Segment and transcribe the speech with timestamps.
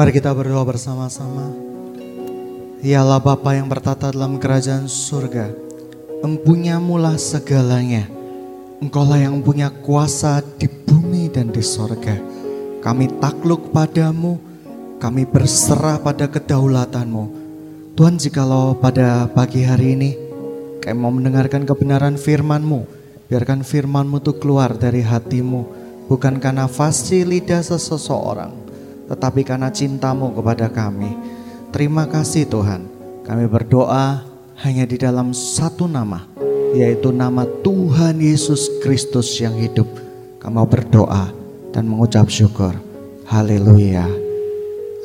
[0.00, 1.52] Mari kita berdoa bersama-sama.
[2.80, 5.52] Ialah Bapa yang bertata dalam kerajaan surga.
[6.24, 8.08] Empunyamulah segalanya.
[8.80, 12.16] Engkaulah yang punya kuasa di bumi dan di sorga.
[12.80, 14.40] Kami takluk padamu,
[14.96, 17.24] kami berserah pada kedaulatanmu.
[17.92, 20.10] Tuhan jikalau pada pagi hari ini
[20.80, 22.88] kami mau mendengarkan kebenaran firman-Mu,
[23.28, 25.60] biarkan firman-Mu itu keluar dari hatimu,
[26.08, 28.56] bukan karena fasih lidah seseorang,
[29.10, 31.18] tetapi karena cintamu kepada kami.
[31.74, 32.86] Terima kasih Tuhan,
[33.26, 34.22] kami berdoa
[34.62, 36.22] hanya di dalam satu nama,
[36.70, 39.90] yaitu nama Tuhan Yesus Kristus yang hidup.
[40.38, 41.34] Kami mau berdoa
[41.74, 42.78] dan mengucap syukur.
[43.26, 44.06] Haleluya.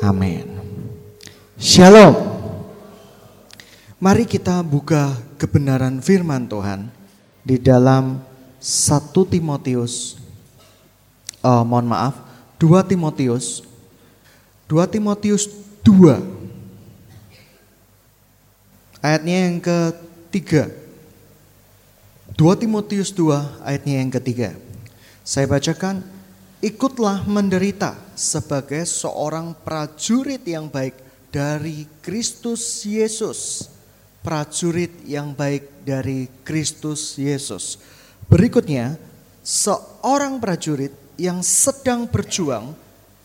[0.06, 0.46] Amin.
[1.58, 2.14] Shalom.
[3.98, 6.94] Mari kita buka kebenaran firman Tuhan
[7.42, 8.22] di dalam
[8.62, 10.18] 1 Timotius
[11.46, 12.18] oh, mohon maaf
[12.58, 13.62] 2 Timotius
[14.66, 15.46] 2 Timotius
[15.86, 16.18] 2
[19.06, 20.74] ayatnya yang ketiga.
[22.34, 24.58] 2 Timotius 2 ayatnya yang ketiga.
[25.22, 26.02] Saya bacakan
[26.66, 30.98] ikutlah menderita sebagai seorang prajurit yang baik
[31.30, 33.70] dari Kristus Yesus.
[34.26, 37.78] Prajurit yang baik dari Kristus Yesus.
[38.26, 38.98] Berikutnya,
[39.46, 40.90] seorang prajurit
[41.22, 42.74] yang sedang berjuang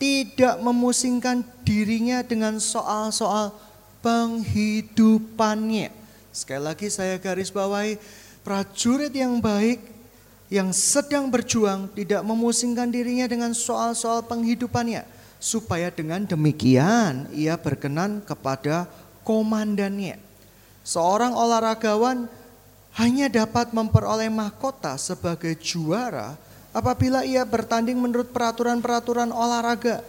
[0.01, 3.53] tidak memusingkan dirinya dengan soal-soal
[4.01, 5.93] penghidupannya.
[6.33, 8.01] Sekali lagi saya garis bawahi,
[8.41, 9.77] prajurit yang baik
[10.49, 15.05] yang sedang berjuang tidak memusingkan dirinya dengan soal-soal penghidupannya.
[15.37, 18.89] Supaya dengan demikian ia berkenan kepada
[19.21, 20.17] komandannya.
[20.81, 22.25] Seorang olahragawan
[22.97, 26.37] hanya dapat memperoleh mahkota sebagai juara
[26.71, 30.03] apabila ia bertanding menurut peraturan-peraturan olahraga.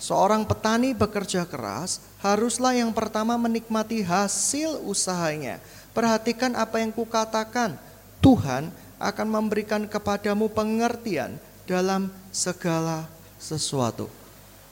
[0.00, 5.60] Seorang petani bekerja keras haruslah yang pertama menikmati hasil usahanya.
[5.92, 7.76] Perhatikan apa yang kukatakan.
[8.20, 8.68] Tuhan
[9.00, 13.08] akan memberikan kepadamu pengertian dalam segala
[13.40, 14.12] sesuatu.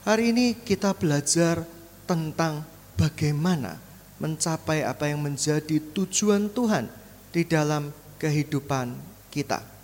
[0.04, 1.64] Hari ini kita belajar
[2.04, 2.64] tentang
[2.96, 3.80] bagaimana
[4.20, 6.88] mencapai apa yang menjadi tujuan Tuhan
[7.32, 8.96] di dalam kehidupan
[9.32, 9.77] kita.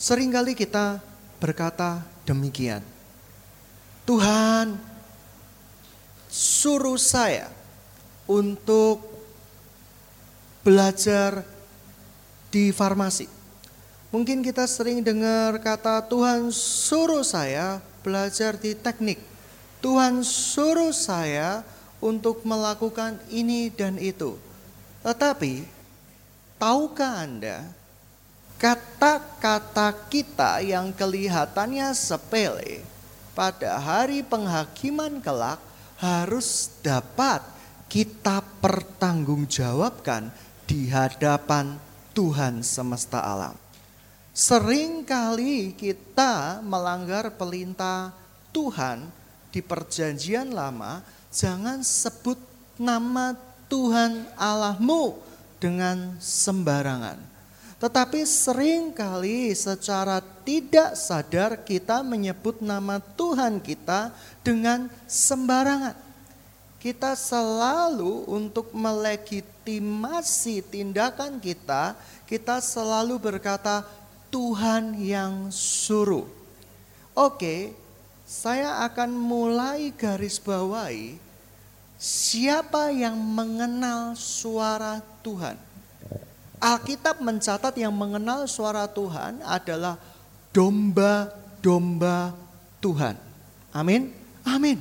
[0.00, 0.96] Seringkali kita
[1.36, 2.80] berkata demikian.
[4.08, 4.80] Tuhan
[6.24, 7.52] suruh saya
[8.24, 9.04] untuk
[10.64, 11.44] belajar
[12.48, 13.28] di farmasi.
[14.08, 19.20] Mungkin kita sering dengar kata Tuhan suruh saya belajar di teknik.
[19.84, 21.60] Tuhan suruh saya
[22.00, 24.40] untuk melakukan ini dan itu.
[25.04, 25.68] Tetapi,
[26.56, 27.68] tahukah Anda,
[28.60, 32.84] kata-kata kita yang kelihatannya sepele
[33.32, 35.56] pada hari penghakiman kelak
[35.96, 37.40] harus dapat
[37.88, 40.28] kita pertanggungjawabkan
[40.68, 41.80] di hadapan
[42.12, 43.56] Tuhan semesta alam.
[44.36, 48.12] Seringkali kita melanggar perintah
[48.52, 49.08] Tuhan
[49.50, 52.38] di perjanjian lama jangan sebut
[52.76, 53.34] nama
[53.72, 55.18] Tuhan Allahmu
[55.58, 57.39] dengan sembarangan.
[57.80, 64.12] Tetapi sering kali secara tidak sadar kita menyebut nama Tuhan kita
[64.44, 65.96] dengan sembarangan.
[66.76, 71.96] Kita selalu untuk melegitimasi tindakan kita,
[72.28, 73.84] kita selalu berkata
[74.28, 76.28] Tuhan yang suruh.
[77.16, 77.72] Oke,
[78.28, 81.16] saya akan mulai garis bawahi
[82.00, 85.69] siapa yang mengenal suara Tuhan.
[86.60, 89.96] Alkitab mencatat yang mengenal suara Tuhan adalah
[90.52, 92.36] domba-domba
[92.84, 93.16] Tuhan.
[93.72, 94.12] Amin.
[94.44, 94.76] Amin.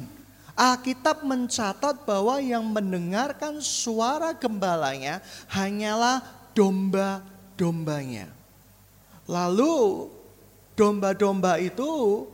[0.60, 6.20] Alkitab mencatat bahwa yang mendengarkan suara gembalanya hanyalah
[6.52, 8.28] domba-dombanya.
[9.24, 10.12] Lalu
[10.76, 12.28] domba-domba itu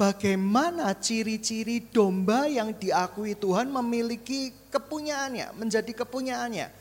[0.00, 6.77] bagaimana ciri-ciri domba yang diakui Tuhan memiliki kepunyaannya, menjadi kepunyaannya.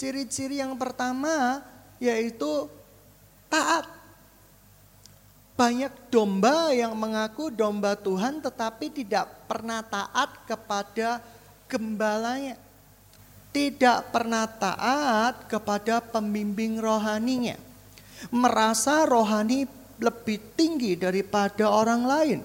[0.00, 1.60] Ciri-ciri yang pertama
[2.00, 2.72] yaitu
[3.52, 3.84] taat.
[5.60, 11.20] Banyak domba yang mengaku domba Tuhan tetapi tidak pernah taat kepada
[11.68, 12.56] gembalanya.
[13.52, 17.60] Tidak pernah taat kepada pembimbing rohaninya.
[18.32, 19.68] Merasa rohani
[20.00, 22.40] lebih tinggi daripada orang lain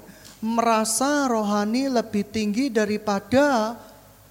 [0.45, 3.73] merasa rohani lebih tinggi daripada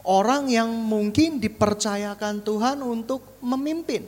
[0.05, 4.07] orang yang mungkin dipercayakan Tuhan untuk memimpin.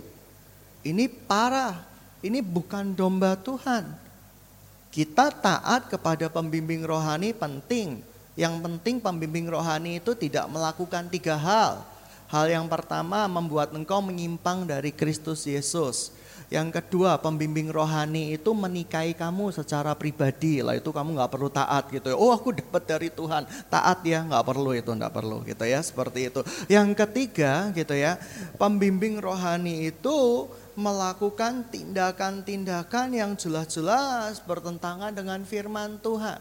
[0.86, 1.82] Ini parah,
[2.22, 3.90] ini bukan domba Tuhan.
[4.92, 8.00] Kita taat kepada pembimbing rohani penting,
[8.36, 11.80] Yang penting pembimbing rohani itu tidak melakukan tiga hal.
[12.28, 16.12] Hal yang pertama membuat engkau menyimpang dari Kristus Yesus.
[16.46, 20.62] Yang kedua, pembimbing rohani itu menikahi kamu secara pribadi.
[20.62, 22.16] Lah itu kamu nggak perlu taat gitu ya.
[22.16, 23.50] Oh aku dapat dari Tuhan.
[23.66, 25.82] Taat ya, nggak perlu itu, nggak perlu gitu ya.
[25.82, 26.46] Seperti itu.
[26.70, 28.14] Yang ketiga gitu ya,
[28.62, 30.46] pembimbing rohani itu
[30.78, 36.38] melakukan tindakan-tindakan yang jelas-jelas bertentangan dengan firman Tuhan.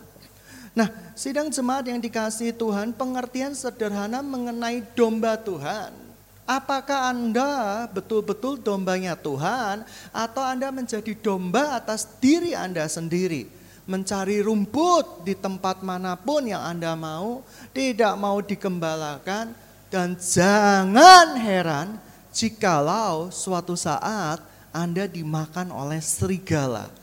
[0.75, 6.04] Nah, sidang jemaat yang dikasih Tuhan, pengertian sederhana mengenai domba Tuhan
[6.45, 9.81] Apakah Anda betul-betul dombanya Tuhan
[10.13, 13.49] atau Anda menjadi domba atas diri Anda sendiri?
[13.89, 17.41] Mencari rumput di tempat mana pun yang Anda mau,
[17.73, 19.57] tidak mau dikembalakan
[19.89, 21.97] dan jangan heran
[22.29, 24.37] jikalau suatu saat
[24.69, 26.93] Anda dimakan oleh serigala.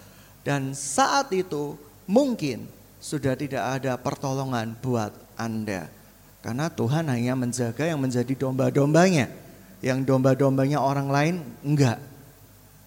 [0.47, 1.75] Dan saat itu
[2.07, 2.67] mungkin
[3.03, 6.02] sudah tidak ada pertolongan buat Anda.
[6.43, 9.31] Karena Tuhan hanya menjaga yang menjadi domba-dombanya.
[9.79, 12.03] Yang domba-dombanya orang lain enggak.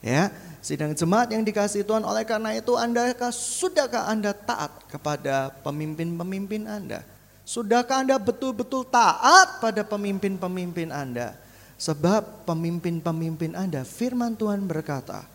[0.03, 0.29] Ya,
[0.59, 7.01] sidang jemaat yang dikasih Tuhan oleh karena itu Anda sudahkah Anda taat kepada pemimpin-pemimpin Anda?
[7.47, 11.33] Sudahkah Anda betul-betul taat pada pemimpin-pemimpin Anda?
[11.79, 15.25] Sebab pemimpin-pemimpin Anda firman Tuhan berkata,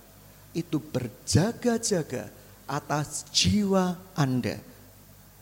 [0.52, 2.28] itu berjaga-jaga
[2.68, 4.58] atas jiwa Anda.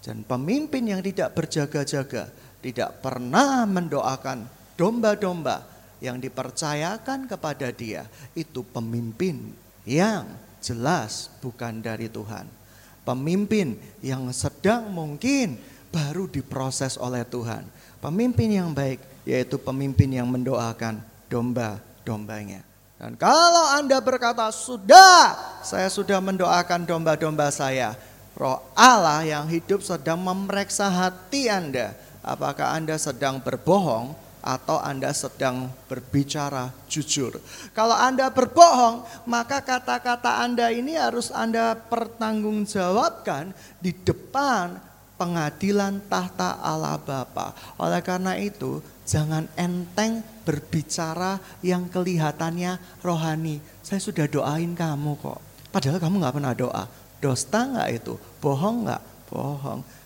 [0.02, 5.62] Dan pemimpin yang tidak berjaga-jaga tidak pernah mendoakan domba-domba
[5.98, 9.50] yang dipercayakan kepada dia itu pemimpin
[9.82, 10.26] yang
[10.62, 12.46] jelas bukan dari Tuhan.
[13.02, 15.56] Pemimpin yang sedang mungkin
[15.88, 17.64] baru diproses oleh Tuhan.
[17.98, 21.00] Pemimpin yang baik yaitu pemimpin yang mendoakan
[21.32, 22.62] domba-dombanya.
[22.98, 27.94] Dan kalau Anda berkata, sudah, saya sudah mendoakan domba-domba saya.
[28.34, 35.68] Roh Allah yang hidup sedang memeriksa hati Anda apakah Anda sedang berbohong atau Anda sedang
[35.90, 37.36] berbicara jujur.
[37.74, 44.78] Kalau Anda berbohong, maka kata-kata Anda ini harus Anda pertanggungjawabkan di depan
[45.18, 47.52] pengadilan tahta Allah Bapa.
[47.82, 53.58] Oleh karena itu, jangan enteng berbicara yang kelihatannya rohani.
[53.82, 55.42] Saya sudah doain kamu kok.
[55.68, 56.84] Padahal kamu nggak pernah doa.
[57.18, 58.14] Dosta nggak itu?
[58.38, 59.02] Bohong nggak?
[59.28, 59.97] Bohong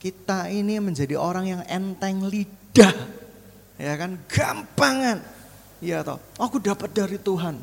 [0.00, 2.96] kita ini menjadi orang yang enteng lidah.
[3.76, 5.20] Ya kan, gampangan.
[5.80, 7.60] Ya toh, aku dapat dari Tuhan.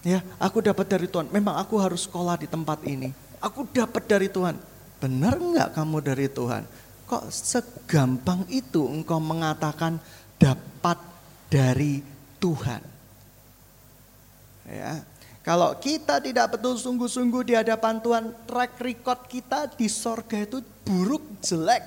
[0.00, 1.28] Ya, aku dapat dari Tuhan.
[1.30, 3.12] Memang aku harus sekolah di tempat ini.
[3.38, 4.56] Aku dapat dari Tuhan.
[5.00, 6.64] Benar enggak kamu dari Tuhan?
[7.04, 10.00] Kok segampang itu engkau mengatakan
[10.40, 10.96] dapat
[11.52, 12.00] dari
[12.38, 12.80] Tuhan?
[14.70, 15.02] Ya,
[15.50, 21.26] kalau kita tidak betul sungguh-sungguh di hadapan Tuhan, track record kita di sorga itu buruk,
[21.42, 21.82] jelek.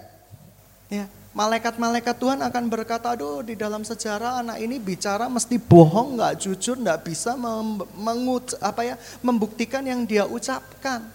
[0.92, 6.44] Ya, malaikat-malaikat Tuhan akan berkata, aduh di dalam sejarah anak ini bicara mesti bohong, nggak
[6.44, 7.40] jujur, nggak bisa
[7.96, 11.08] mengut, apa ya, membuktikan yang dia ucapkan.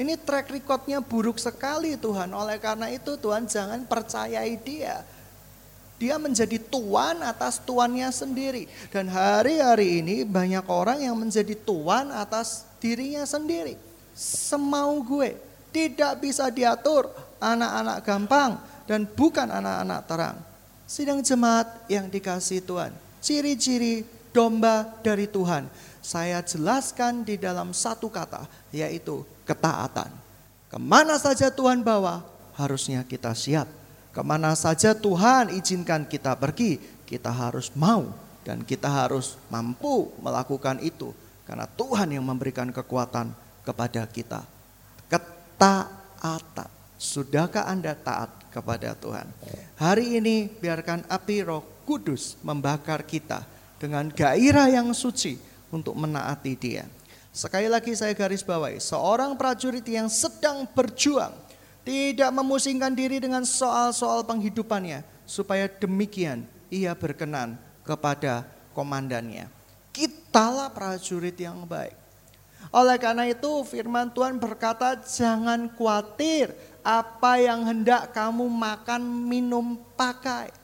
[0.00, 2.32] Ini track recordnya buruk sekali Tuhan.
[2.32, 5.04] Oleh karena itu Tuhan jangan percayai dia.
[6.00, 8.64] Dia menjadi tuan atas tuannya sendiri.
[8.88, 13.76] Dan hari-hari ini banyak orang yang menjadi tuan atas dirinya sendiri.
[14.16, 15.36] Semau gue.
[15.68, 18.56] Tidak bisa diatur anak-anak gampang
[18.88, 20.36] dan bukan anak-anak terang.
[20.88, 22.96] Sidang jemaat yang dikasih Tuhan.
[23.20, 24.02] Ciri-ciri
[24.32, 25.68] domba dari Tuhan.
[26.00, 30.08] Saya jelaskan di dalam satu kata yaitu ketaatan.
[30.72, 32.24] Ke mana saja Tuhan bawa
[32.56, 33.79] harusnya kita siap
[34.10, 38.10] Ke mana saja Tuhan izinkan kita pergi, kita harus mau
[38.42, 41.14] dan kita harus mampu melakukan itu.
[41.46, 43.30] Karena Tuhan yang memberikan kekuatan
[43.62, 44.42] kepada kita.
[45.06, 46.70] Ketaatan.
[47.00, 49.24] Sudahkah Anda taat kepada Tuhan?
[49.80, 53.40] Hari ini biarkan api roh kudus membakar kita
[53.80, 55.40] dengan gairah yang suci
[55.72, 56.84] untuk menaati dia.
[57.30, 61.32] Sekali lagi saya garis bawahi, seorang prajurit yang sedang berjuang
[61.84, 68.46] tidak memusingkan diri dengan soal-soal penghidupannya, supaya demikian ia berkenan kepada
[68.76, 69.50] komandannya.
[69.90, 71.98] Kitalah prajurit yang baik.
[72.70, 76.54] Oleh karena itu firman Tuhan berkata jangan khawatir
[76.86, 80.54] apa yang hendak kamu makan, minum, pakai.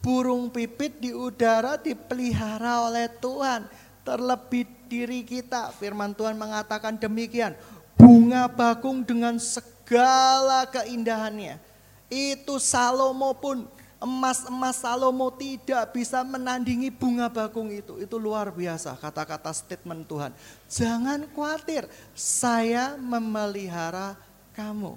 [0.00, 3.68] Burung pipit di udara dipelihara oleh Tuhan.
[4.00, 7.52] Terlebih diri kita, firman Tuhan mengatakan demikian.
[8.00, 11.58] Bunga bakung dengan segala segala keindahannya.
[12.06, 13.66] Itu Salomo pun
[13.98, 17.98] emas-emas Salomo tidak bisa menandingi bunga bakung itu.
[17.98, 20.30] Itu luar biasa kata-kata statement Tuhan.
[20.70, 24.14] Jangan khawatir, saya memelihara
[24.54, 24.94] kamu.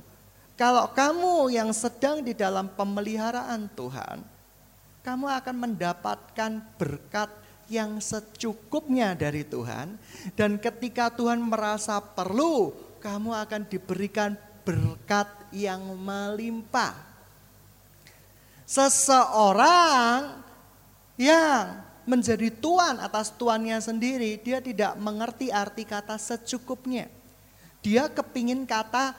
[0.54, 4.22] Kalau kamu yang sedang di dalam pemeliharaan Tuhan,
[5.02, 7.34] kamu akan mendapatkan berkat
[7.66, 9.98] yang secukupnya dari Tuhan.
[10.38, 16.96] Dan ketika Tuhan merasa perlu, kamu akan diberikan berkat yang melimpah.
[18.64, 20.42] Seseorang
[21.20, 27.08] yang menjadi tuan atas tuannya sendiri, dia tidak mengerti arti kata secukupnya.
[27.84, 29.16] Dia kepingin kata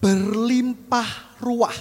[0.00, 1.76] berlimpah ruah.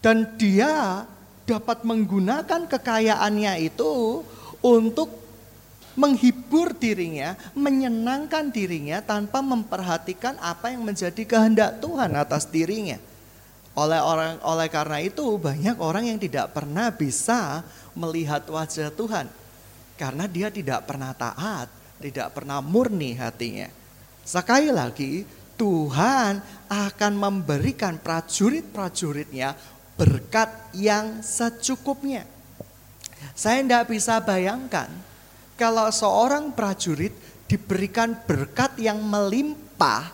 [0.00, 1.04] Dan dia
[1.44, 4.24] dapat menggunakan kekayaannya itu
[4.64, 5.19] untuk
[6.00, 12.96] menghibur dirinya, menyenangkan dirinya tanpa memperhatikan apa yang menjadi kehendak Tuhan atas dirinya.
[13.76, 17.60] Oleh orang oleh karena itu banyak orang yang tidak pernah bisa
[17.92, 19.28] melihat wajah Tuhan
[20.00, 21.68] karena dia tidak pernah taat,
[22.00, 23.68] tidak pernah murni hatinya.
[24.24, 25.22] Sekali lagi,
[25.60, 26.40] Tuhan
[26.72, 29.52] akan memberikan prajurit-prajuritnya
[30.00, 32.24] berkat yang secukupnya.
[33.36, 34.88] Saya tidak bisa bayangkan
[35.60, 37.12] kalau seorang prajurit
[37.44, 40.08] diberikan berkat yang melimpah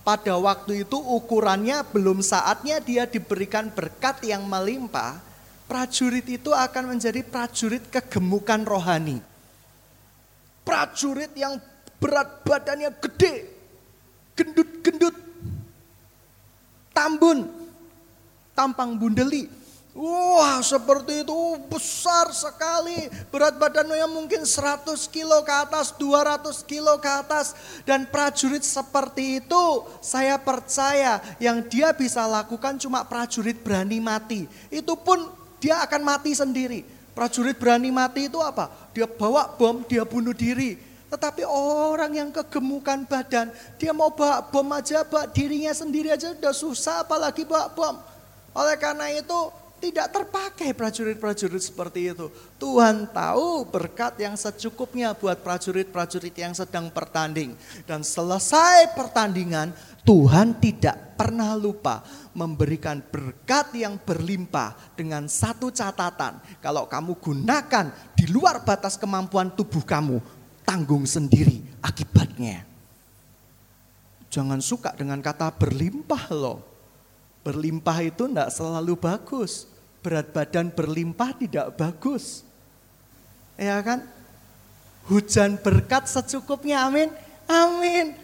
[0.00, 5.20] pada waktu itu ukurannya belum saatnya dia diberikan berkat yang melimpah,
[5.68, 9.20] prajurit itu akan menjadi prajurit kegemukan rohani.
[10.64, 11.60] Prajurit yang
[12.00, 13.52] berat badannya gede,
[14.32, 15.16] gendut-gendut,
[16.96, 17.44] tambun,
[18.56, 19.59] tampang bundeli.
[19.90, 21.38] Wah seperti itu.
[21.66, 23.10] Besar sekali.
[23.34, 27.58] Berat badannya mungkin 100 kilo ke atas 200 kilo ke atas.
[27.82, 29.64] Dan prajurit seperti itu
[29.98, 34.46] saya percaya yang dia bisa lakukan cuma prajurit berani mati.
[34.70, 35.26] Itu pun
[35.58, 36.86] dia akan mati sendiri.
[37.10, 38.70] Prajurit berani mati itu apa?
[38.94, 40.78] Dia bawa bom dia bunuh diri.
[41.10, 43.50] Tetapi orang yang kegemukan badan,
[43.82, 47.98] dia mau bawa bom aja, bawa dirinya sendiri aja udah susah apalagi bawa bom.
[48.54, 49.50] Oleh karena itu
[49.80, 52.28] tidak terpakai prajurit-prajurit seperti itu.
[52.60, 57.56] Tuhan tahu berkat yang secukupnya buat prajurit-prajurit yang sedang bertanding.
[57.88, 59.72] Dan selesai pertandingan,
[60.04, 62.04] Tuhan tidak pernah lupa
[62.36, 66.60] memberikan berkat yang berlimpah dengan satu catatan.
[66.60, 70.20] Kalau kamu gunakan di luar batas kemampuan tubuh kamu,
[70.68, 72.68] tanggung sendiri akibatnya.
[74.30, 76.62] Jangan suka dengan kata berlimpah loh.
[77.40, 79.69] Berlimpah itu tidak selalu bagus.
[80.00, 82.42] Berat badan berlimpah tidak bagus.
[83.60, 84.04] Ya kan?
[85.08, 87.12] Hujan berkat secukupnya, amin.
[87.44, 88.16] Amin.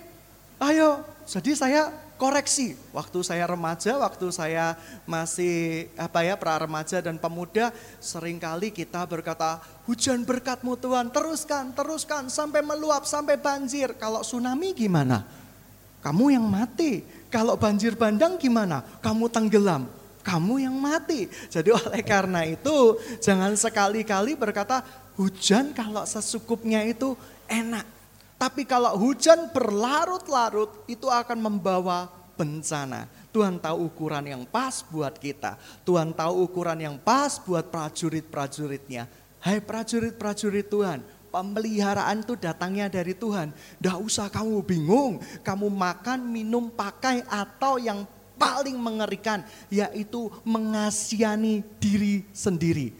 [0.57, 1.83] Ayo, jadi saya
[2.17, 2.77] koreksi.
[2.97, 9.05] Waktu saya remaja, waktu saya masih apa ya pra remaja dan pemuda, sering kali kita
[9.05, 13.93] berkata, hujan berkatmu Tuhan, teruskan, teruskan sampai meluap, sampai banjir.
[14.01, 15.29] Kalau tsunami gimana?
[16.01, 17.05] Kamu yang mati.
[17.29, 18.81] Kalau banjir bandang gimana?
[19.05, 19.85] Kamu tenggelam.
[20.27, 21.31] Kamu yang mati.
[21.47, 24.83] Jadi oleh karena itu jangan sekali-kali berkata
[25.15, 27.15] hujan kalau sesukupnya itu
[27.47, 27.87] enak.
[28.35, 33.07] Tapi kalau hujan berlarut-larut itu akan membawa bencana.
[33.31, 35.55] Tuhan tahu ukuran yang pas buat kita.
[35.87, 39.07] Tuhan tahu ukuran yang pas buat prajurit-prajuritnya.
[39.41, 43.53] Hai prajurit-prajurit Tuhan, pemeliharaan itu datangnya dari Tuhan.
[43.53, 52.25] Tidak usah kamu bingung, kamu makan, minum, pakai atau yang paling mengerikan yaitu mengasihani diri
[52.31, 52.93] sendiri.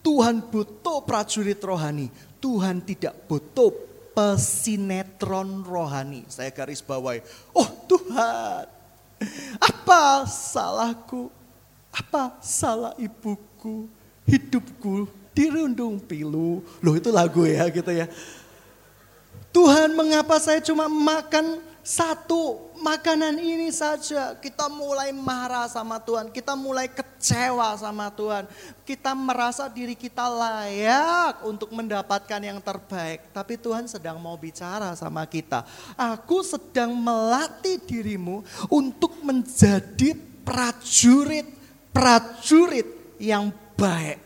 [0.00, 2.12] Tuhan butuh prajurit rohani.
[2.40, 3.70] Tuhan tidak butuh
[4.16, 6.24] pesinetron rohani.
[6.26, 7.20] Saya garis bawahi.
[7.52, 8.64] Oh Tuhan,
[9.60, 11.28] apa salahku?
[11.90, 13.90] Apa salah ibuku?
[14.24, 16.62] Hidupku dirundung pilu.
[16.80, 18.06] Loh itu lagu ya gitu ya.
[19.50, 26.56] Tuhan mengapa saya cuma makan satu makanan ini saja kita mulai marah sama Tuhan, kita
[26.56, 28.46] mulai kecewa sama Tuhan.
[28.86, 35.26] Kita merasa diri kita layak untuk mendapatkan yang terbaik, tapi Tuhan sedang mau bicara sama
[35.28, 35.64] kita.
[35.98, 40.14] Aku sedang melatih dirimu untuk menjadi
[40.46, 42.86] prajurit-prajurit
[43.20, 44.18] yang baik.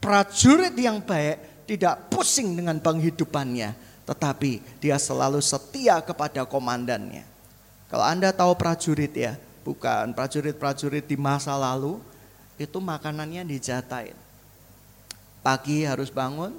[0.00, 3.74] Prajurit yang baik tidak pusing dengan penghidupannya,
[4.10, 7.22] tetapi dia selalu setia kepada komandannya.
[7.86, 12.02] Kalau Anda tahu prajurit ya, bukan prajurit-prajurit di masa lalu,
[12.58, 14.18] itu makanannya dijatain.
[15.46, 16.50] Pagi harus bangun,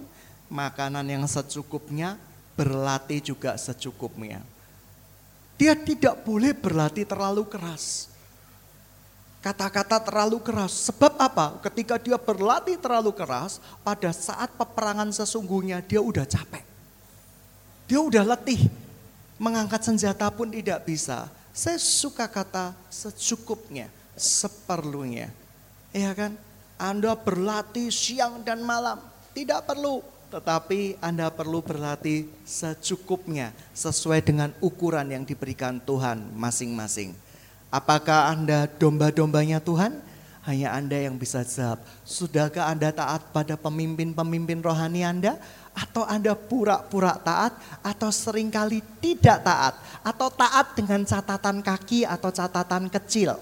[0.48, 2.16] makanan yang secukupnya,
[2.56, 4.40] berlatih juga secukupnya.
[5.60, 8.08] Dia tidak boleh berlatih terlalu keras.
[9.44, 10.88] Kata-kata terlalu keras.
[10.88, 11.60] Sebab apa?
[11.68, 16.71] Ketika dia berlatih terlalu keras, pada saat peperangan sesungguhnya dia udah capek.
[17.92, 18.72] Dia udah letih,
[19.36, 21.28] mengangkat senjata pun tidak bisa.
[21.52, 25.28] Saya suka kata secukupnya, seperlunya.
[25.92, 26.40] Ya kan?
[26.80, 29.04] Anda berlatih siang dan malam,
[29.36, 30.00] tidak perlu.
[30.32, 37.12] Tetapi Anda perlu berlatih secukupnya, sesuai dengan ukuran yang diberikan Tuhan masing-masing.
[37.68, 40.00] Apakah Anda domba-dombanya Tuhan?
[40.42, 41.86] Hanya Anda yang bisa jawab.
[42.02, 45.38] Sudahkah Anda taat pada pemimpin-pemimpin rohani Anda?
[45.78, 47.54] Atau Anda pura-pura taat
[47.86, 49.78] atau sering kali tidak taat?
[50.02, 53.38] Atau taat dengan catatan kaki atau catatan kecil?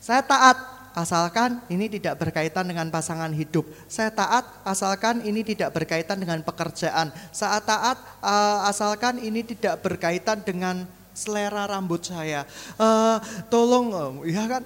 [0.00, 0.56] Saya taat
[0.96, 3.64] asalkan ini tidak berkaitan dengan pasangan hidup.
[3.84, 7.12] Saya taat asalkan ini tidak berkaitan dengan pekerjaan.
[7.32, 12.48] Saya taat uh, asalkan ini tidak berkaitan dengan selera rambut saya.
[12.80, 13.20] Uh,
[13.52, 14.64] tolong, uh, ya kan?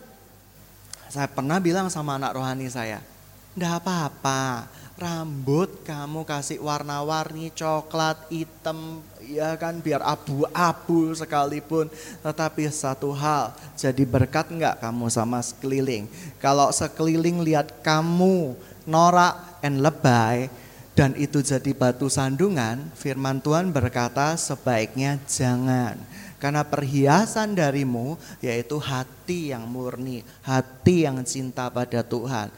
[1.11, 3.03] Saya pernah bilang sama anak rohani saya,
[3.55, 11.93] enggak apa-apa rambut kamu kasih warna-warni coklat, hitam, ya kan biar abu-abu sekalipun.
[12.25, 16.09] Tetapi satu hal, jadi berkat enggak kamu sama sekeliling.
[16.41, 18.57] Kalau sekeliling lihat kamu
[18.89, 20.49] norak and lebay
[20.97, 26.01] dan itu jadi batu sandungan, firman Tuhan berkata sebaiknya jangan.
[26.37, 32.53] Karena perhiasan darimu yaitu hati yang murni, hati yang cinta pada Tuhan.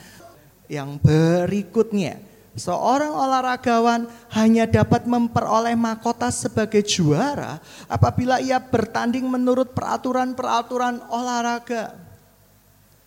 [0.68, 2.18] Yang berikutnya,
[2.58, 11.94] Seorang olahragawan hanya dapat memperoleh mahkota sebagai juara apabila ia bertanding menurut peraturan-peraturan olahraga.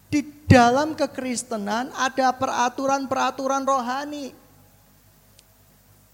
[0.07, 4.40] Di dalam kekristenan ada peraturan-peraturan rohani.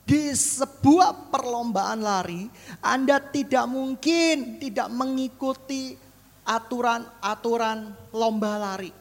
[0.08, 2.48] Di sebuah perlombaan lari,
[2.80, 6.00] Anda tidak mungkin tidak mengikuti
[6.48, 8.96] aturan-aturan lomba lari.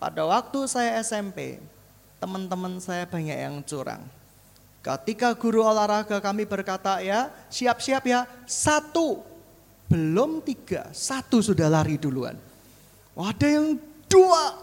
[0.00, 1.60] Pada waktu saya SMP,
[2.16, 4.00] teman-teman saya banyak yang curang.
[4.80, 9.20] Ketika guru olahraga kami berkata ya siap-siap ya satu
[9.92, 12.38] belum tiga satu sudah lari duluan.
[13.12, 13.76] Ada yang
[14.08, 14.56] dua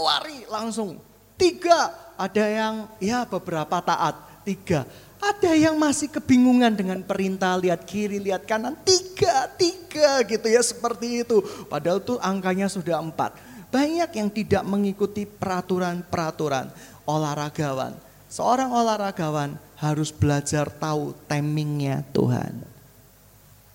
[0.00, 0.96] lari langsung
[1.36, 4.88] tiga ada yang ya beberapa taat tiga
[5.20, 11.20] ada yang masih kebingungan dengan perintah lihat kiri lihat kanan tiga tiga gitu ya seperti
[11.20, 13.36] itu padahal tuh angkanya sudah empat
[13.68, 16.72] banyak yang tidak mengikuti peraturan-peraturan
[17.04, 17.92] olahragawan.
[18.28, 22.64] Seorang olahragawan harus belajar tahu timingnya Tuhan.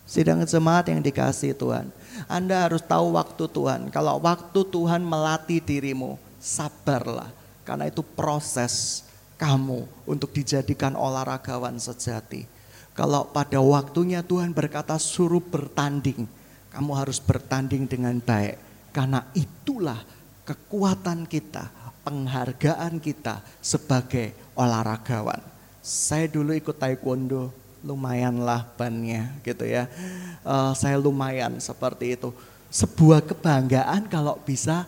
[0.05, 1.89] Sidang jemaat yang dikasih Tuhan.
[2.29, 3.89] Anda harus tahu waktu Tuhan.
[3.89, 7.29] Kalau waktu Tuhan melatih dirimu, sabarlah.
[7.61, 9.05] Karena itu proses
[9.43, 12.47] kamu untuk dijadikan olahragawan sejati.
[12.95, 16.23] Kalau pada waktunya Tuhan berkata suruh bertanding,
[16.71, 18.55] kamu harus bertanding dengan baik
[18.95, 19.99] karena itulah
[20.47, 21.67] kekuatan kita,
[22.07, 25.43] penghargaan kita sebagai olahragawan.
[25.83, 27.51] Saya dulu ikut taekwondo,
[27.83, 29.91] lumayanlah bannya gitu ya.
[30.39, 32.31] Uh, saya lumayan seperti itu.
[32.71, 34.87] Sebuah kebanggaan kalau bisa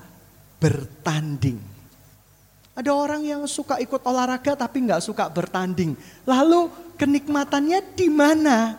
[0.64, 1.75] bertanding.
[2.76, 5.96] Ada orang yang suka ikut olahraga tapi nggak suka bertanding.
[6.28, 6.68] Lalu
[7.00, 8.76] kenikmatannya di mana?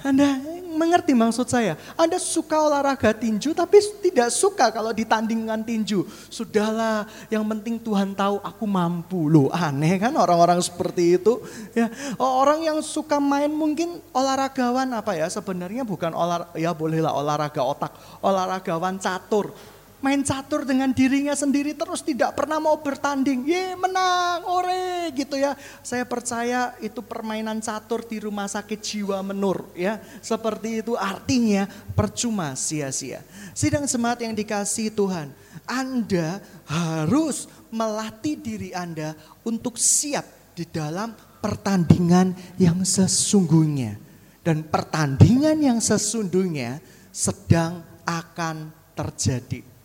[0.00, 0.40] Anda
[0.78, 1.76] mengerti maksud saya?
[1.98, 6.08] Anda suka olahraga tinju tapi tidak suka kalau ditandingkan tinju.
[6.32, 9.28] Sudahlah, yang penting Tuhan tahu aku mampu.
[9.28, 11.44] Loh aneh kan orang-orang seperti itu.
[11.76, 15.28] Ya, orang yang suka main mungkin olahragawan apa ya?
[15.28, 17.92] Sebenarnya bukan olahraga, ya bolehlah olahraga otak,
[18.24, 19.52] olahragawan catur
[19.98, 23.42] main catur dengan dirinya sendiri terus tidak pernah mau bertanding.
[23.46, 25.58] Ye menang, ore gitu ya.
[25.82, 29.98] Saya percaya itu permainan catur di rumah sakit jiwa menur ya.
[30.22, 31.66] Seperti itu artinya
[31.98, 33.22] percuma sia-sia.
[33.54, 35.34] Sidang semat yang dikasih Tuhan.
[35.66, 43.98] Anda harus melatih diri Anda untuk siap di dalam pertandingan yang sesungguhnya.
[44.40, 46.80] Dan pertandingan yang sesungguhnya
[47.12, 49.77] sedang akan terjadi.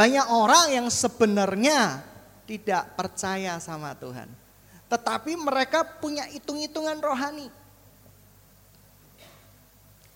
[0.00, 2.00] Banyak orang yang sebenarnya
[2.48, 4.32] tidak percaya sama Tuhan.
[4.88, 7.52] Tetapi mereka punya hitung-hitungan rohani.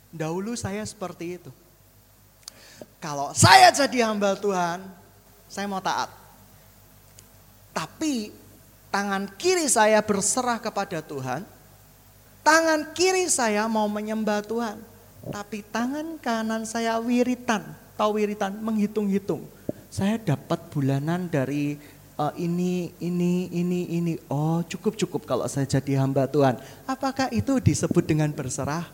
[0.08, 1.52] Dahulu saya seperti itu.
[2.96, 4.88] Kalau saya jadi hamba Tuhan,
[5.52, 6.08] saya mau taat.
[7.76, 8.32] Tapi
[8.88, 11.44] tangan kiri saya berserah kepada Tuhan,
[12.40, 14.80] tangan kiri saya mau menyembah Tuhan,
[15.28, 17.60] tapi tangan kanan saya wiritan,
[18.00, 19.44] tahu wiritan, menghitung-hitung
[19.94, 21.78] saya dapat bulanan dari
[22.18, 24.18] uh, ini, ini, ini, ini.
[24.26, 26.58] Oh cukup cukup kalau saya jadi hamba Tuhan.
[26.82, 28.90] Apakah itu disebut dengan berserah?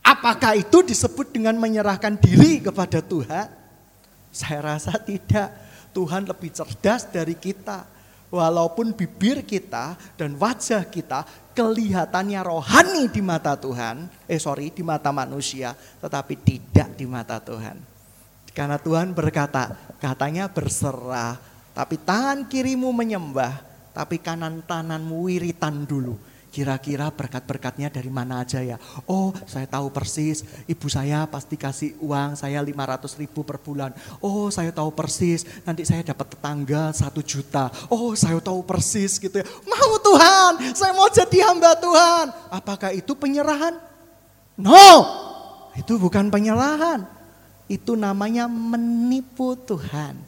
[0.00, 3.52] Apakah itu disebut dengan menyerahkan diri kepada Tuhan?
[4.32, 5.52] Saya rasa tidak.
[5.92, 7.84] Tuhan lebih cerdas dari kita.
[8.32, 15.10] Walaupun bibir kita dan wajah kita kelihatannya rohani di mata Tuhan, eh sorry di mata
[15.10, 17.99] manusia, tetapi tidak di mata Tuhan.
[18.50, 21.38] Karena Tuhan berkata, katanya berserah,
[21.70, 23.62] tapi tangan kirimu menyembah,
[23.94, 26.18] tapi kanan tanganmu wiritan dulu.
[26.50, 28.74] Kira-kira berkat-berkatnya dari mana aja ya?
[29.06, 33.94] Oh saya tahu persis, ibu saya pasti kasih uang saya 500 ribu per bulan.
[34.18, 37.70] Oh saya tahu persis, nanti saya dapat tetangga satu juta.
[37.86, 39.46] Oh saya tahu persis gitu ya.
[39.62, 42.34] Mau Tuhan, saya mau jadi hamba Tuhan.
[42.50, 43.78] Apakah itu penyerahan?
[44.58, 45.06] No,
[45.78, 47.19] itu bukan penyerahan.
[47.70, 50.18] Itu namanya menipu Tuhan.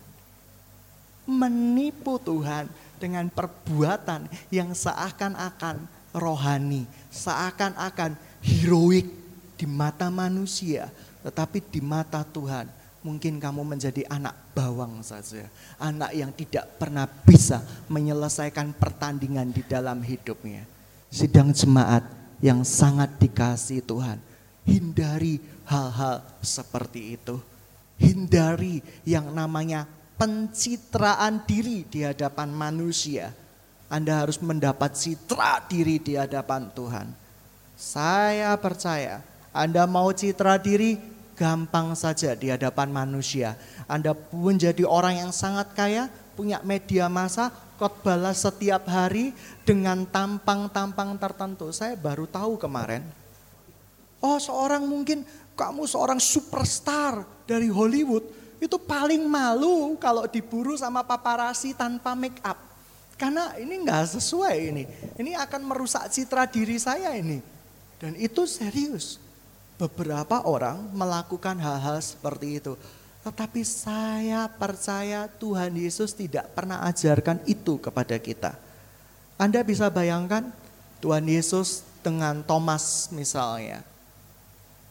[1.26, 2.70] Menipu Tuhan
[3.02, 5.82] dengan perbuatan yang seakan-akan
[6.14, 9.10] rohani, seakan-akan heroik
[9.58, 10.86] di mata manusia,
[11.26, 12.70] tetapi di mata Tuhan
[13.02, 15.50] mungkin kamu menjadi anak bawang saja,
[15.82, 17.58] anak yang tidak pernah bisa
[17.90, 20.62] menyelesaikan pertandingan di dalam hidupnya.
[21.10, 22.06] Sidang jemaat
[22.38, 24.22] yang sangat dikasih Tuhan,
[24.62, 27.40] hindari hal-hal seperti itu.
[27.96, 29.88] Hindari yang namanya
[30.20, 33.32] pencitraan diri di hadapan manusia
[33.92, 37.12] anda harus mendapat citra diri di hadapan Tuhan.
[37.76, 39.20] Saya percaya
[39.52, 40.96] Anda mau citra diri
[41.36, 43.52] gampang saja di hadapan manusia.
[43.84, 49.36] Anda pun jadi orang yang sangat kaya, punya media massa, khotbah setiap hari
[49.68, 51.68] dengan tampang-tampang tertentu.
[51.68, 53.04] Saya baru tahu kemarin.
[54.24, 58.24] Oh seorang mungkin kamu seorang superstar dari Hollywood.
[58.62, 62.58] Itu paling malu kalau diburu sama paparasi tanpa make up.
[63.18, 64.84] Karena ini nggak sesuai ini.
[65.18, 67.42] Ini akan merusak citra diri saya ini.
[67.98, 69.18] Dan itu serius.
[69.78, 72.74] Beberapa orang melakukan hal-hal seperti itu.
[73.22, 78.58] Tetapi saya percaya Tuhan Yesus tidak pernah ajarkan itu kepada kita.
[79.38, 80.50] Anda bisa bayangkan
[81.02, 83.91] Tuhan Yesus dengan Thomas misalnya.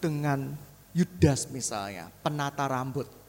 [0.01, 0.57] Dengan
[0.97, 3.20] Yudas misalnya, penata rambut.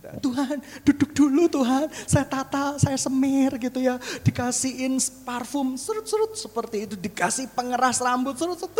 [0.00, 4.00] Tuhan duduk dulu Tuhan, saya tata, saya semir gitu ya.
[4.24, 4.96] Dikasihin
[5.28, 8.72] parfum serut-serut seperti itu, dikasih pengeras rambut serut-serut.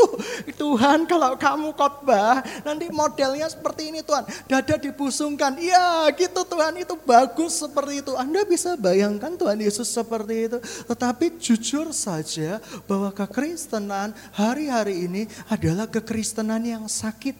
[0.56, 4.24] Tuhan kalau kamu khotbah nanti modelnya seperti ini Tuhan.
[4.48, 8.16] Dada dibusungkan, iya gitu Tuhan itu bagus seperti itu.
[8.16, 10.58] Anda bisa bayangkan Tuhan Yesus seperti itu.
[10.88, 17.36] Tetapi jujur saja bahwa kekristenan hari-hari ini adalah kekristenan yang sakit.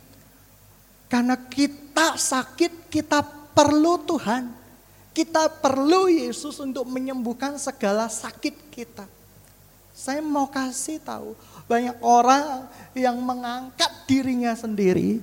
[1.10, 4.56] Karena kita sakit, kita perlu Tuhan.
[5.12, 9.04] Kita perlu Yesus untuk menyembuhkan segala sakit kita.
[9.92, 11.36] Saya mau kasih tahu,
[11.68, 12.64] banyak orang
[12.96, 15.20] yang mengangkat dirinya sendiri,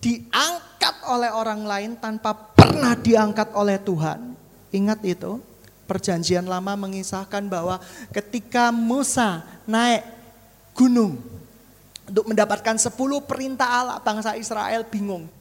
[0.00, 4.32] diangkat oleh orang lain tanpa pernah diangkat oleh Tuhan.
[4.72, 5.36] Ingat itu,
[5.84, 7.76] perjanjian lama mengisahkan bahwa
[8.14, 10.06] ketika Musa naik
[10.72, 11.20] gunung
[12.08, 12.94] untuk mendapatkan 10
[13.26, 15.35] perintah Allah, bangsa Israel bingung.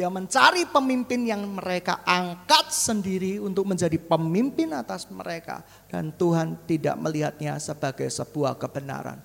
[0.00, 5.60] Dia mencari pemimpin yang mereka angkat sendiri untuk menjadi pemimpin atas mereka.
[5.92, 9.20] Dan Tuhan tidak melihatnya sebagai sebuah kebenaran.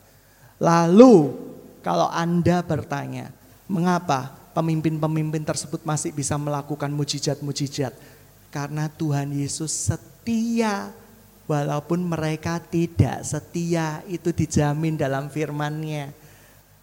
[0.60, 1.32] Lalu
[1.80, 3.32] kalau Anda bertanya,
[3.72, 7.96] mengapa pemimpin-pemimpin tersebut masih bisa melakukan mujizat-mujizat?
[8.52, 10.92] Karena Tuhan Yesus setia
[11.48, 16.25] walaupun mereka tidak setia itu dijamin dalam firman-Nya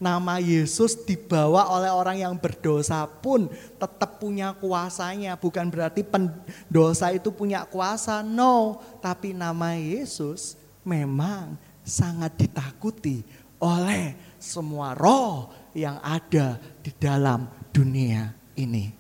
[0.03, 3.47] nama Yesus dibawa oleh orang yang berdosa pun
[3.79, 5.39] tetap punya kuasanya.
[5.39, 8.83] Bukan berarti pendosa itu punya kuasa, no.
[8.99, 11.55] Tapi nama Yesus memang
[11.87, 13.23] sangat ditakuti
[13.63, 18.91] oleh semua roh yang ada di dalam dunia ini.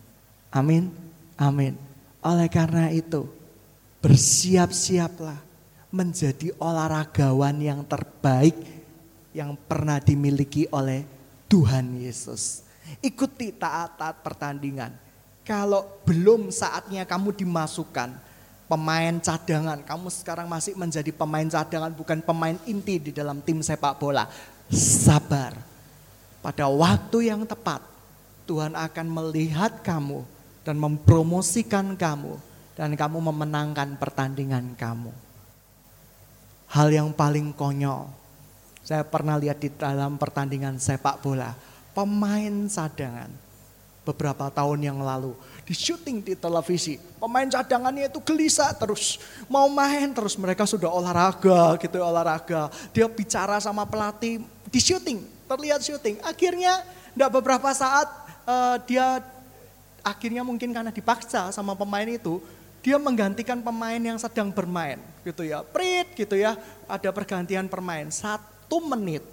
[0.54, 0.94] Amin,
[1.34, 1.74] amin.
[2.22, 3.26] Oleh karena itu,
[3.98, 5.42] bersiap-siaplah
[5.90, 8.54] menjadi olahragawan yang terbaik
[9.32, 11.04] yang pernah dimiliki oleh
[11.48, 12.64] Tuhan Yesus.
[13.00, 14.92] Ikuti taat-taat pertandingan.
[15.42, 18.14] Kalau belum saatnya kamu dimasukkan
[18.70, 23.98] pemain cadangan, kamu sekarang masih menjadi pemain cadangan bukan pemain inti di dalam tim sepak
[23.98, 24.28] bola.
[24.72, 25.56] Sabar.
[26.40, 27.82] Pada waktu yang tepat
[28.46, 30.26] Tuhan akan melihat kamu
[30.62, 32.38] dan mempromosikan kamu
[32.74, 35.12] dan kamu memenangkan pertandingan kamu.
[36.72, 38.21] Hal yang paling konyol
[38.92, 41.56] saya pernah lihat di dalam pertandingan sepak bola,
[41.96, 43.32] pemain cadangan
[44.04, 45.32] beberapa tahun yang lalu
[45.64, 47.00] di syuting di televisi.
[47.16, 49.16] Pemain cadangannya itu gelisah terus,
[49.48, 52.68] mau main terus mereka sudah olahraga gitu olahraga.
[52.92, 56.20] Dia bicara sama pelatih di syuting, terlihat syuting.
[56.20, 56.84] Akhirnya
[57.16, 58.12] tidak beberapa saat
[58.44, 59.24] uh, dia
[60.04, 62.44] akhirnya mungkin karena dipaksa sama pemain itu,
[62.84, 65.64] dia menggantikan pemain yang sedang bermain gitu ya.
[65.64, 68.12] Prit gitu ya, ada pergantian permain.
[68.12, 69.24] Satu menit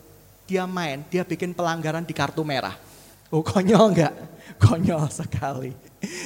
[0.49, 2.73] dia main, dia bikin pelanggaran di kartu merah.
[3.29, 4.13] Oh konyol enggak?
[4.57, 5.71] Konyol sekali.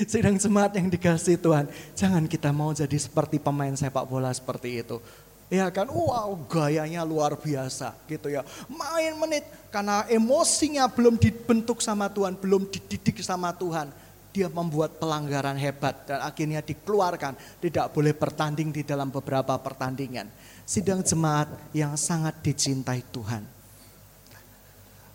[0.08, 5.04] Sidang jemaat yang dikasih Tuhan, jangan kita mau jadi seperti pemain sepak bola seperti itu.
[5.52, 8.48] Ya kan, wow gayanya luar biasa gitu ya.
[8.72, 13.92] Main menit karena emosinya belum dibentuk sama Tuhan, belum dididik sama Tuhan
[14.34, 20.26] dia membuat pelanggaran hebat dan akhirnya dikeluarkan, tidak boleh bertanding di dalam beberapa pertandingan.
[20.64, 23.44] Sidang jemaat yang sangat dicintai Tuhan.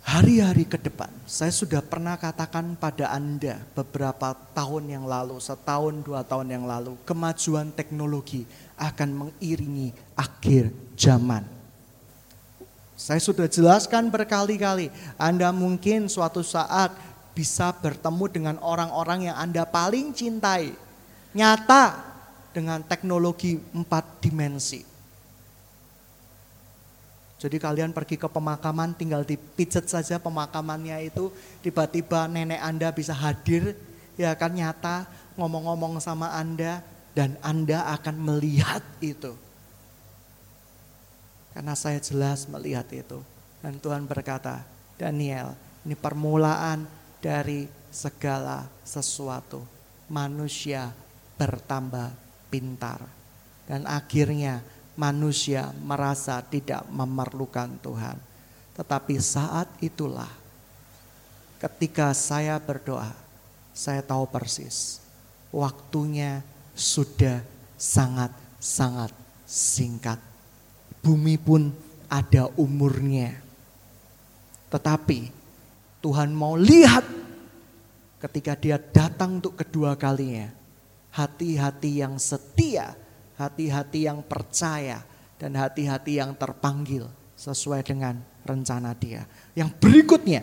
[0.08, 6.24] Hari-hari ke depan, saya sudah pernah katakan pada Anda beberapa tahun yang lalu, setahun dua
[6.24, 8.48] tahun yang lalu, kemajuan teknologi
[8.80, 11.44] akan mengiringi akhir zaman.
[12.96, 14.88] Saya sudah jelaskan berkali-kali,
[15.20, 16.92] Anda mungkin suatu saat
[17.36, 20.72] bisa bertemu dengan orang-orang yang Anda paling cintai.
[21.36, 22.00] Nyata
[22.56, 24.97] dengan teknologi empat dimensi.
[27.38, 31.30] Jadi kalian pergi ke pemakaman tinggal dipijet saja pemakamannya itu
[31.62, 33.78] tiba-tiba nenek Anda bisa hadir
[34.18, 35.06] ya kan nyata
[35.38, 36.82] ngomong-ngomong sama Anda
[37.14, 39.38] dan Anda akan melihat itu.
[41.54, 43.22] Karena saya jelas melihat itu.
[43.58, 44.62] Dan Tuhan berkata,
[44.94, 46.86] Daniel, ini permulaan
[47.18, 49.66] dari segala sesuatu.
[50.06, 50.94] Manusia
[51.34, 52.14] bertambah
[52.50, 53.02] pintar.
[53.66, 54.62] Dan akhirnya
[54.98, 58.18] manusia merasa tidak memerlukan Tuhan.
[58.74, 60.30] Tetapi saat itulah
[61.62, 63.14] ketika saya berdoa,
[63.70, 64.98] saya tahu persis
[65.54, 66.42] waktunya
[66.74, 67.38] sudah
[67.78, 69.14] sangat-sangat
[69.46, 70.18] singkat.
[70.98, 71.70] Bumi pun
[72.10, 73.38] ada umurnya.
[74.68, 75.30] Tetapi
[76.02, 77.06] Tuhan mau lihat
[78.18, 80.50] ketika dia datang untuk kedua kalinya.
[81.08, 82.94] Hati-hati yang setia,
[83.38, 85.00] hati-hati yang percaya,
[85.38, 87.06] dan hati-hati yang terpanggil
[87.38, 89.22] sesuai dengan rencana dia.
[89.54, 90.42] Yang berikutnya,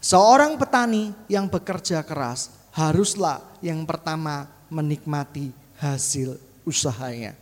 [0.00, 7.36] seorang petani yang bekerja keras haruslah yang pertama menikmati hasil usahanya.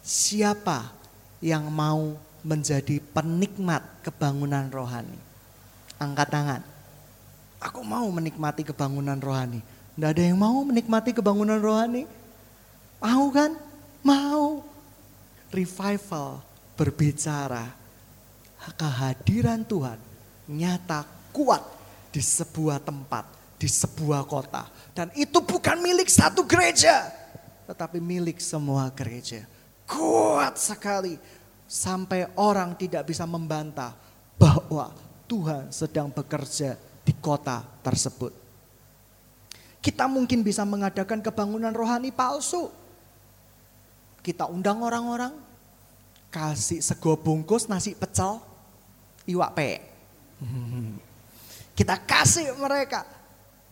[0.00, 0.94] Siapa
[1.42, 5.18] yang mau menjadi penikmat kebangunan rohani.
[6.00, 6.62] Angkat tangan.
[7.60, 9.60] Aku mau menikmati kebangunan rohani.
[9.92, 12.08] Tidak ada yang mau menikmati kebangunan rohani.
[13.00, 13.56] Mau kan?
[14.04, 14.64] Mau.
[15.50, 16.44] Revival
[16.78, 17.66] berbicara.
[18.76, 19.96] Kehadiran Tuhan
[20.46, 21.64] nyata kuat
[22.12, 23.24] di sebuah tempat,
[23.56, 24.68] di sebuah kota.
[24.92, 27.08] Dan itu bukan milik satu gereja.
[27.64, 29.48] Tetapi milik semua gereja.
[29.88, 31.16] Kuat sekali
[31.70, 33.94] sampai orang tidak bisa membantah
[34.34, 34.90] bahwa
[35.30, 36.74] Tuhan sedang bekerja
[37.06, 38.34] di kota tersebut.
[39.80, 42.68] Kita mungkin bisa mengadakan kebangunan rohani palsu.
[44.20, 45.32] Kita undang orang-orang,
[46.28, 48.38] kasih sego bungkus nasi pecel,
[49.24, 49.70] iwak pe.
[51.72, 53.04] Kita kasih mereka.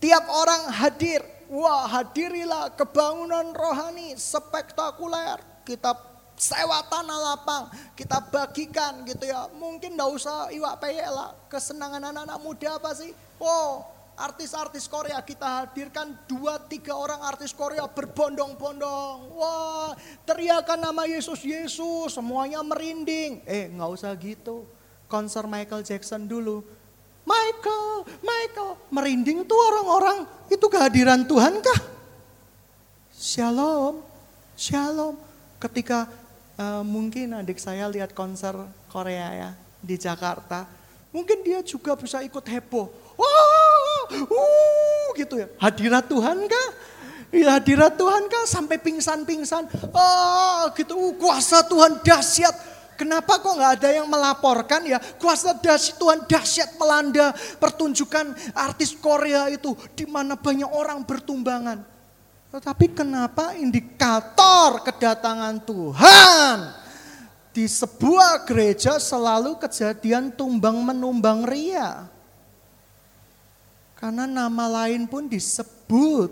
[0.00, 1.20] Tiap orang hadir.
[1.48, 5.40] Wah hadirilah kebangunan rohani spektakuler.
[5.64, 5.96] Kita
[6.38, 7.66] sewa tanah lapang,
[7.98, 9.50] kita bagikan gitu ya.
[9.58, 13.10] Mungkin gak usah iwak peyek lah, kesenangan anak-anak muda apa sih?
[13.42, 13.82] Oh,
[14.18, 19.38] artis-artis Korea kita hadirkan dua tiga orang artis Korea berbondong-bondong.
[19.38, 19.94] Wah,
[20.26, 23.46] teriakan nama Yesus Yesus, semuanya merinding.
[23.46, 24.66] Eh, nggak usah gitu.
[25.06, 26.66] Konser Michael Jackson dulu.
[27.22, 30.26] Michael, Michael, merinding tuh orang-orang.
[30.50, 31.80] Itu kehadiran Tuhan kah?
[33.14, 34.02] Shalom,
[34.58, 35.14] shalom.
[35.60, 36.08] Ketika
[36.58, 38.54] uh, mungkin adik saya lihat konser
[38.88, 39.50] Korea ya
[39.82, 40.64] di Jakarta,
[41.12, 42.88] mungkin dia juga bisa ikut heboh.
[43.18, 43.67] Wah,
[44.14, 45.46] uh, gitu ya.
[45.58, 46.68] Hadirat Tuhan kah?
[47.28, 49.68] Ya hadirat Tuhan kah sampai pingsan-pingsan.
[49.92, 50.96] Oh, gitu.
[50.96, 52.56] Uh, kuasa Tuhan dahsyat.
[52.98, 54.98] Kenapa kok nggak ada yang melaporkan ya?
[54.98, 57.30] Kuasa dahsyat Tuhan dahsyat melanda
[57.62, 61.98] pertunjukan artis Korea itu di mana banyak orang bertumbangan.
[62.48, 66.56] Tetapi kenapa indikator kedatangan Tuhan
[67.52, 72.08] di sebuah gereja selalu kejadian tumbang menumbang ria?
[73.98, 76.30] Karena nama lain pun disebut.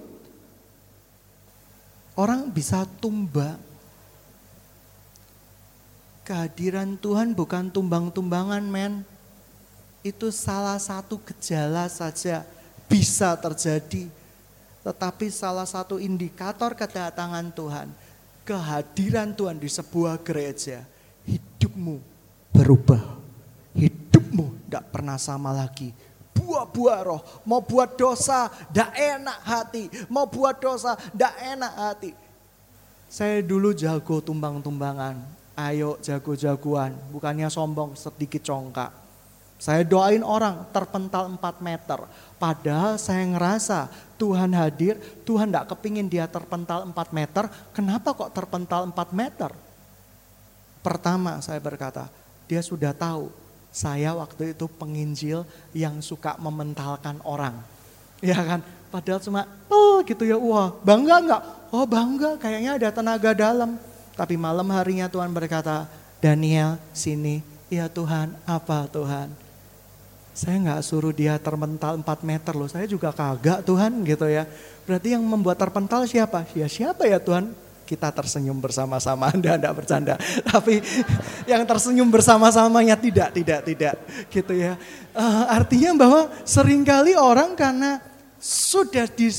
[2.15, 3.59] Orang bisa tumbang.
[6.23, 9.03] Kehadiran Tuhan bukan tumbang-tumbangan men.
[10.07, 12.47] Itu salah satu gejala saja
[12.87, 14.07] bisa terjadi
[14.87, 17.91] tetapi salah satu indikator kedatangan Tuhan,
[18.47, 20.87] kehadiran Tuhan di sebuah gereja,
[21.27, 21.99] hidupmu
[22.55, 23.19] berubah.
[23.75, 25.91] Hidupmu tidak pernah sama lagi,
[26.37, 27.21] buah-buah roh.
[27.49, 29.85] Mau buat dosa, ndak enak hati.
[30.13, 32.13] Mau buat dosa, ndak enak hati.
[33.09, 35.17] Saya dulu jago tumbang-tumbangan.
[35.57, 36.93] Ayo jago-jagoan.
[37.09, 38.93] Bukannya sombong sedikit congkak.
[39.57, 41.97] Saya doain orang terpental 4 meter.
[42.37, 43.89] Padahal saya ngerasa
[44.21, 47.49] Tuhan hadir, Tuhan tidak kepingin dia terpental 4 meter.
[47.73, 49.49] Kenapa kok terpental 4 meter?
[50.85, 52.13] Pertama saya berkata,
[52.45, 53.33] dia sudah tahu
[53.77, 55.45] saya waktu itu penginjil
[55.77, 57.61] yang suka mementalkan orang.
[58.25, 58.65] Ya kan?
[58.89, 61.43] Padahal cuma, oh gitu ya, wah bangga enggak?
[61.69, 63.77] Oh bangga, kayaknya ada tenaga dalam.
[64.17, 65.85] Tapi malam harinya Tuhan berkata,
[66.25, 69.29] Daniel sini, ya Tuhan, apa Tuhan?
[70.33, 74.49] Saya nggak suruh dia terpental 4 meter loh, saya juga kagak Tuhan gitu ya.
[74.89, 76.49] Berarti yang membuat terpental siapa?
[76.57, 77.53] Ya siapa ya Tuhan?
[77.87, 79.31] Kita tersenyum bersama-sama.
[79.35, 80.15] Anda tidak bercanda.
[80.43, 80.83] Tapi
[81.47, 83.95] yang tersenyum bersama-samanya tidak, tidak, tidak.
[84.29, 84.75] Gitu ya.
[85.15, 88.03] Uh, artinya bahwa sering kali orang karena
[88.37, 89.33] sudah di,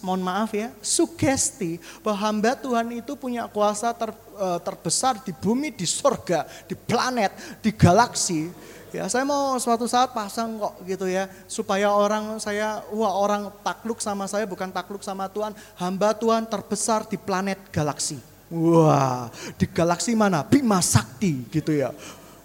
[0.00, 5.74] mohon maaf ya, sugesti bahwa hamba Tuhan itu punya kuasa ter, uh, terbesar di bumi,
[5.74, 8.48] di sorga, di planet, di galaksi
[8.94, 13.98] Ya, saya mau suatu saat pasang kok gitu ya, supaya orang saya, wah orang takluk
[13.98, 18.22] sama saya bukan takluk sama Tuhan, hamba Tuhan terbesar di planet galaksi.
[18.54, 20.46] Wah, di galaksi mana?
[20.46, 21.90] Bima Sakti gitu ya.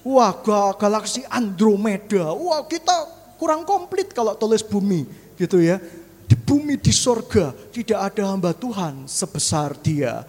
[0.01, 0.33] Wah,
[0.73, 2.33] galaksi Andromeda.
[2.33, 2.97] Wah, kita
[3.37, 5.05] kurang komplit kalau tulis bumi
[5.37, 5.77] gitu ya.
[6.25, 10.25] Di bumi, di sorga, tidak ada hamba Tuhan sebesar dia.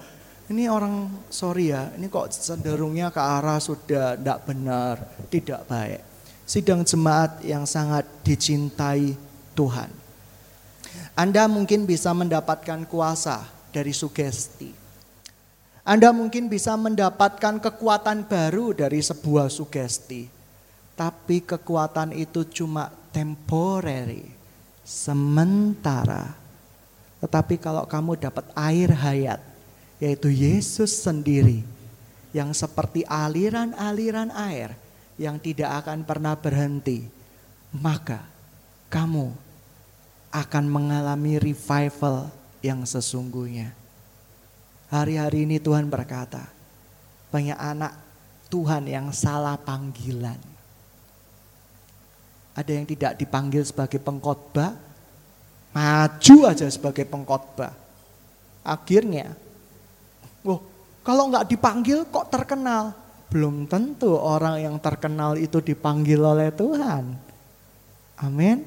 [0.52, 5.00] Ini orang, sorry ya, ini kok cenderungnya ke arah sudah tidak benar,
[5.33, 6.10] tidak baik
[6.50, 9.14] sidang jemaat yang sangat dicintai
[9.54, 9.86] Tuhan.
[11.14, 14.74] Anda mungkin bisa mendapatkan kuasa dari sugesti.
[15.86, 20.26] Anda mungkin bisa mendapatkan kekuatan baru dari sebuah sugesti.
[20.98, 24.26] Tapi kekuatan itu cuma temporary,
[24.82, 26.34] sementara.
[27.22, 29.40] Tetapi kalau kamu dapat air hayat,
[30.02, 31.62] yaitu Yesus sendiri,
[32.34, 34.74] yang seperti aliran-aliran air,
[35.20, 37.04] yang tidak akan pernah berhenti,
[37.76, 38.24] maka
[38.88, 39.37] kamu
[40.33, 42.33] akan mengalami revival
[42.64, 43.76] yang sesungguhnya.
[44.88, 46.48] Hari-hari ini Tuhan berkata,
[47.28, 47.92] banyak anak
[48.48, 50.40] Tuhan yang salah panggilan.
[52.56, 54.72] Ada yang tidak dipanggil sebagai pengkhotbah,
[55.76, 57.76] maju aja sebagai pengkhotbah.
[58.64, 59.37] Akhirnya,
[60.48, 60.64] oh,
[61.04, 63.10] kalau nggak dipanggil kok terkenal?
[63.30, 67.14] Belum tentu orang yang terkenal itu dipanggil oleh Tuhan.
[68.18, 68.66] Amin.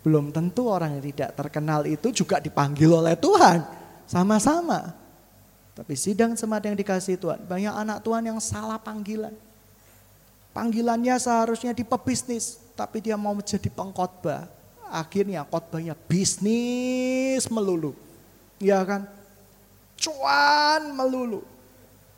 [0.00, 3.66] Belum tentu orang yang tidak terkenal itu juga dipanggil oleh Tuhan.
[4.06, 4.94] Sama-sama.
[5.74, 7.42] Tapi sidang semat yang dikasih Tuhan.
[7.44, 9.34] Banyak anak Tuhan yang salah panggilan.
[10.54, 12.62] Panggilannya seharusnya di pebisnis.
[12.78, 14.48] Tapi dia mau menjadi pengkhotbah.
[14.88, 17.92] Akhirnya khotbahnya bisnis melulu.
[18.62, 19.04] Ya kan?
[19.98, 21.44] Cuan melulu.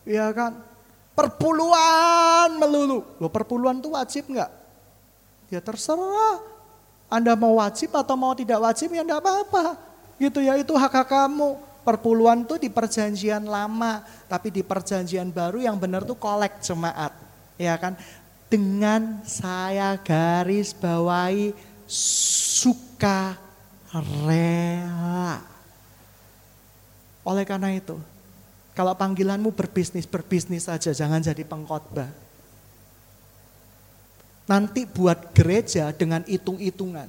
[0.06, 0.71] Ya kan?
[1.12, 3.05] Perpuluhan melulu.
[3.20, 4.51] Loh perpuluhan itu wajib nggak?
[5.53, 6.40] Ya terserah.
[7.12, 9.77] Anda mau wajib atau mau tidak wajib ya enggak apa-apa.
[10.16, 11.61] Gitu ya itu hak-hak kamu.
[11.85, 14.01] Perpuluhan itu di perjanjian lama.
[14.33, 17.12] Tapi di perjanjian baru yang benar tuh kolek jemaat.
[17.61, 17.92] Ya kan?
[18.48, 21.53] Dengan saya garis bawahi
[21.92, 23.37] suka
[23.92, 25.44] rela.
[27.22, 28.01] Oleh karena itu,
[28.72, 32.08] kalau panggilanmu berbisnis, berbisnis saja, jangan jadi pengkhotbah.
[34.48, 37.08] Nanti buat gereja dengan hitung-hitungan.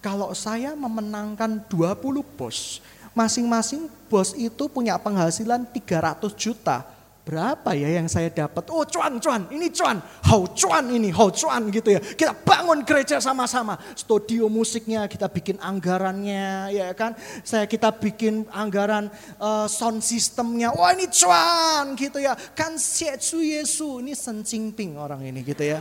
[0.00, 2.80] Kalau saya memenangkan 20 bos,
[3.12, 6.84] masing-masing bos itu punya penghasilan 300 juta.
[7.24, 8.68] Berapa ya yang saya dapat?
[8.68, 9.96] Oh cuan, cuan, ini cuan.
[10.28, 12.00] How cuan ini, how cuan gitu ya.
[12.04, 13.80] Kita bangun gereja sama-sama.
[13.96, 17.16] Studio musiknya kita bikin anggarannya ya kan.
[17.40, 19.08] Saya kita bikin anggaran
[19.40, 20.76] uh, sound systemnya.
[20.76, 22.36] Wah ini cuan gitu ya.
[22.52, 24.04] Kan Yesu Yesu.
[24.04, 24.44] Ini Sen
[24.76, 25.80] Ping orang ini gitu ya.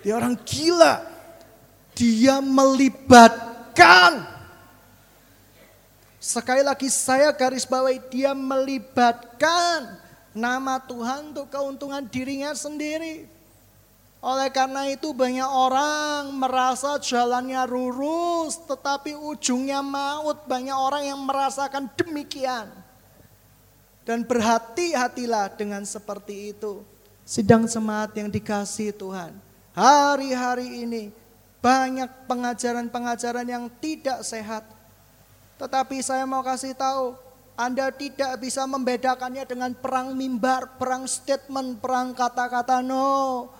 [0.00, 1.12] Dia orang gila.
[1.92, 4.31] Dia melibatkan
[6.22, 9.98] Sekali lagi saya garis bawahi dia melibatkan
[10.30, 13.26] nama Tuhan untuk keuntungan dirinya sendiri.
[14.22, 20.46] Oleh karena itu banyak orang merasa jalannya lurus tetapi ujungnya maut.
[20.46, 22.70] Banyak orang yang merasakan demikian.
[24.06, 26.86] Dan berhati-hatilah dengan seperti itu.
[27.26, 29.34] Sidang semangat yang dikasih Tuhan.
[29.74, 31.10] Hari-hari ini
[31.58, 34.81] banyak pengajaran-pengajaran yang tidak sehat
[35.60, 37.14] tetapi saya mau kasih tahu,
[37.54, 42.80] Anda tidak bisa membedakannya dengan perang mimbar, perang statement, perang kata-kata.
[42.80, 43.52] No.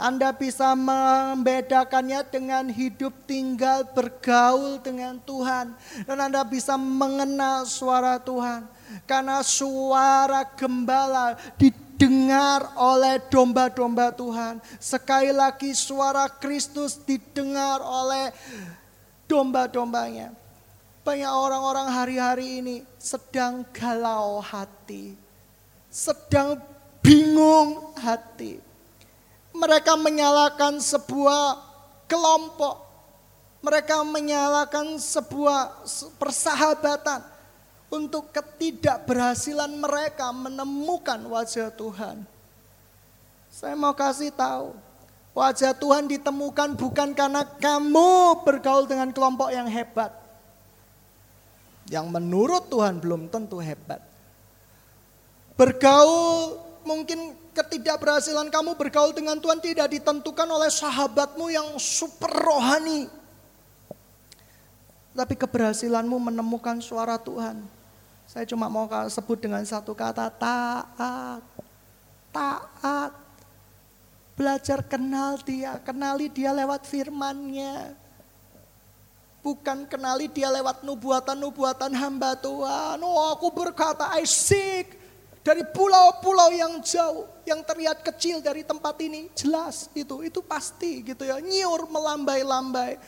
[0.00, 5.76] Anda bisa membedakannya dengan hidup tinggal bergaul dengan Tuhan.
[6.08, 8.64] Dan Anda bisa mengenal suara Tuhan.
[9.04, 14.56] Karena suara gembala didengar oleh domba-domba Tuhan.
[14.80, 18.32] Sekali lagi suara Kristus didengar oleh
[19.28, 20.39] domba-dombanya.
[21.00, 25.16] Banyak orang-orang hari-hari ini sedang galau hati.
[25.88, 26.60] Sedang
[27.02, 28.70] bingung hati
[29.54, 31.58] mereka menyalakan sebuah
[32.06, 32.88] kelompok.
[33.60, 35.84] Mereka menyalakan sebuah
[36.16, 37.20] persahabatan
[37.92, 42.24] untuk ketidakberhasilan mereka menemukan wajah Tuhan.
[43.52, 44.72] Saya mau kasih tahu,
[45.36, 50.16] wajah Tuhan ditemukan bukan karena kamu bergaul dengan kelompok yang hebat.
[51.90, 53.98] Yang menurut Tuhan belum tentu hebat.
[55.58, 63.10] Bergaul mungkin ketidakberhasilan kamu bergaul dengan Tuhan tidak ditentukan oleh sahabatmu yang super rohani.
[65.10, 67.66] Tapi keberhasilanmu menemukan suara Tuhan.
[68.30, 71.42] Saya cuma mau sebut dengan satu kata taat.
[72.30, 73.12] Taat.
[74.38, 77.99] Belajar kenal dia, kenali dia lewat firmannya.
[79.40, 83.00] Bukan kenali dia lewat nubuatan-nubuatan hamba Tuhan.
[83.00, 85.00] Oh aku berkata I seek
[85.40, 91.24] dari pulau-pulau yang jauh, yang terlihat kecil dari tempat ini, jelas itu, itu pasti gitu
[91.24, 93.00] ya, nyiur melambai-lambai.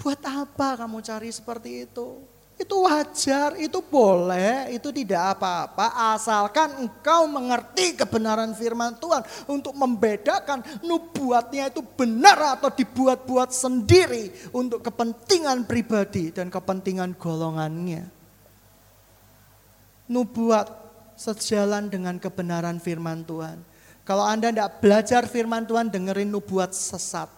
[0.00, 2.24] Buat apa kamu cari seperti itu?
[2.60, 10.60] Itu wajar, itu boleh, itu tidak apa-apa asalkan engkau mengerti kebenaran firman Tuhan untuk membedakan
[10.84, 18.04] nubuatnya itu benar atau dibuat-buat sendiri untuk kepentingan pribadi dan kepentingan golongannya.
[20.12, 20.68] Nubuat
[21.16, 23.56] sejalan dengan kebenaran firman Tuhan.
[24.04, 27.32] Kalau Anda tidak belajar firman Tuhan, dengerin nubuat sesat.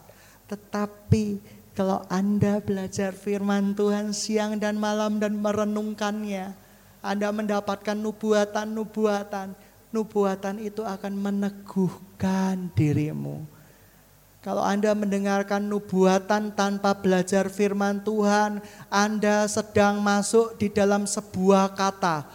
[0.50, 6.54] Tetapi kalau Anda belajar firman Tuhan siang dan malam dan merenungkannya,
[7.02, 9.58] Anda mendapatkan nubuatan-nubuatan.
[9.90, 13.42] Nubuatan itu akan meneguhkan dirimu.
[14.46, 22.30] Kalau Anda mendengarkan nubuatan tanpa belajar firman Tuhan, Anda sedang masuk di dalam sebuah kata,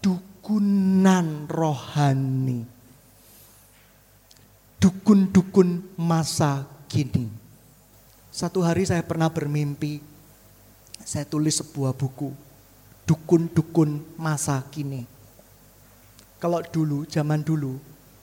[0.00, 2.64] dukunan rohani.
[4.80, 7.39] Dukun-dukun masa kini.
[8.30, 9.98] Satu hari saya pernah bermimpi,
[11.02, 12.30] saya tulis sebuah buku,
[13.02, 15.02] dukun-dukun masa kini.
[16.38, 17.74] Kalau dulu, zaman dulu,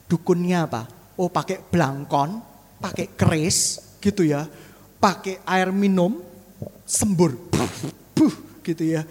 [0.08, 0.88] dukunnya apa?
[1.20, 2.40] Oh pakai belangkon,
[2.80, 4.48] pakai keris gitu ya,
[4.96, 6.24] pakai air minum,
[6.88, 7.72] sembur, buh,
[8.16, 8.34] buh,
[8.64, 9.04] gitu ya.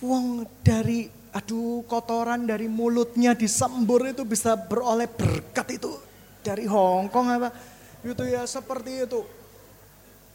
[0.00, 5.90] Wong dari aduh kotoran dari mulutnya disembur itu bisa beroleh berkat itu
[6.40, 7.50] dari Hongkong apa
[8.00, 9.43] gitu ya seperti itu.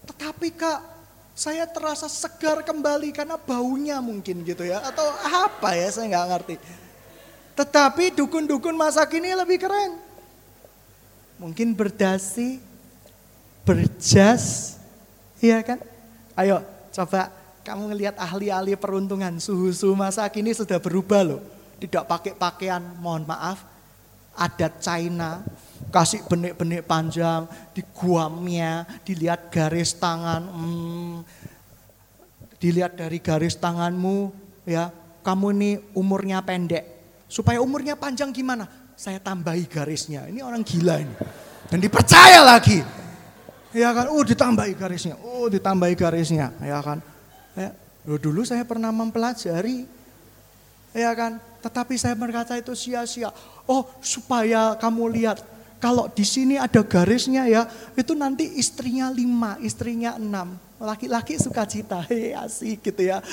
[0.09, 0.79] Tetapi kak
[1.37, 6.55] saya terasa segar kembali karena baunya mungkin gitu ya atau apa ya saya nggak ngerti.
[7.53, 9.99] Tetapi dukun-dukun masa kini lebih keren.
[11.39, 12.59] Mungkin berdasi,
[13.63, 14.75] berjas,
[15.39, 15.79] iya kan?
[16.35, 16.59] Ayo
[16.91, 17.31] coba
[17.63, 21.41] kamu ngelihat ahli-ahli peruntungan, suhu-suhu masa kini sudah berubah loh.
[21.79, 23.63] Tidak pakai pakaian, mohon maaf,
[24.35, 25.39] adat China,
[25.89, 31.15] kasih benik-benik panjang, di guamnya, dilihat garis tangan, hmm,
[32.61, 34.31] dilihat dari garis tanganmu,
[34.65, 34.93] ya,
[35.25, 36.85] kamu ini umurnya pendek.
[37.29, 38.65] Supaya umurnya panjang gimana?
[38.97, 40.25] Saya tambahi garisnya.
[40.25, 41.15] Ini orang gila ini.
[41.69, 42.81] Dan dipercaya lagi.
[43.69, 47.05] Ya kan, oh ditambahi garisnya, oh ditambahi garisnya, ya kan.
[47.53, 47.69] Ya,
[48.01, 49.85] dulu saya pernah mempelajari,
[50.89, 51.37] ya kan.
[51.61, 53.29] Tetapi saya berkata itu sia-sia.
[53.69, 55.45] Oh, supaya kamu lihat,
[55.79, 57.63] kalau di sini ada garisnya ya,
[57.95, 60.59] itu nanti istrinya lima, istrinya enam.
[60.75, 63.23] Laki-laki suka cita, hei asik gitu ya.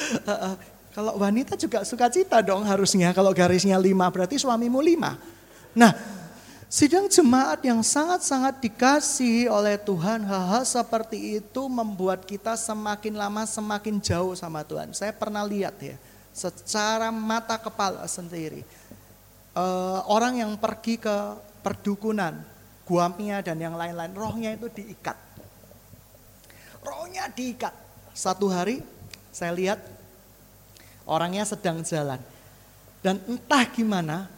[0.94, 5.18] kalau wanita juga suka cita dong harusnya, kalau garisnya lima berarti suamimu lima.
[5.74, 6.16] Nah,
[6.66, 14.02] Sidang jemaat yang sangat-sangat dikasih oleh Tuhan, hal-hal seperti itu membuat kita semakin lama semakin
[14.02, 14.90] jauh sama Tuhan.
[14.90, 15.94] Saya pernah lihat ya,
[16.34, 18.66] secara mata kepala sendiri.
[19.54, 21.16] Uh, orang yang pergi ke
[21.66, 22.46] perdukunan,
[22.86, 25.18] guamnya dan yang lain-lain, rohnya itu diikat.
[26.86, 27.74] Rohnya diikat.
[28.14, 28.86] Satu hari
[29.34, 29.82] saya lihat
[31.10, 32.22] orangnya sedang jalan.
[33.02, 34.30] Dan entah gimana,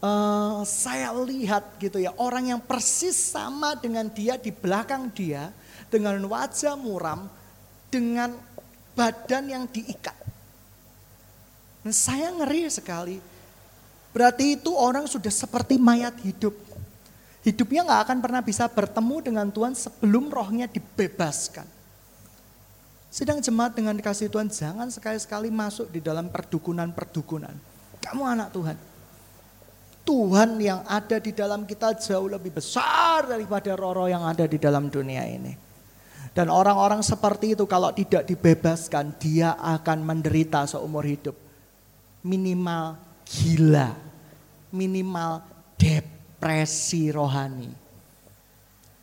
[0.00, 5.52] uh, saya lihat gitu ya orang yang persis sama dengan dia di belakang dia
[5.92, 7.28] dengan wajah muram
[7.92, 8.32] dengan
[8.96, 10.16] badan yang diikat.
[11.84, 13.35] Dan saya ngeri sekali.
[14.16, 16.56] Berarti itu orang sudah seperti mayat hidup
[17.46, 21.62] hidupnya nggak akan pernah bisa bertemu dengan Tuhan sebelum rohnya dibebaskan.
[23.06, 27.54] Sedang jemaat dengan kasih Tuhan jangan sekali-sekali masuk di dalam perdukunan-perdukunan.
[28.02, 28.76] Kamu anak Tuhan.
[30.06, 34.90] Tuhan yang ada di dalam kita jauh lebih besar daripada roh-roh yang ada di dalam
[34.90, 35.54] dunia ini.
[36.34, 41.34] Dan orang-orang seperti itu kalau tidak dibebaskan dia akan menderita seumur hidup.
[42.26, 43.90] Minimal gila,
[44.70, 45.42] minimal
[45.74, 47.74] depresi rohani.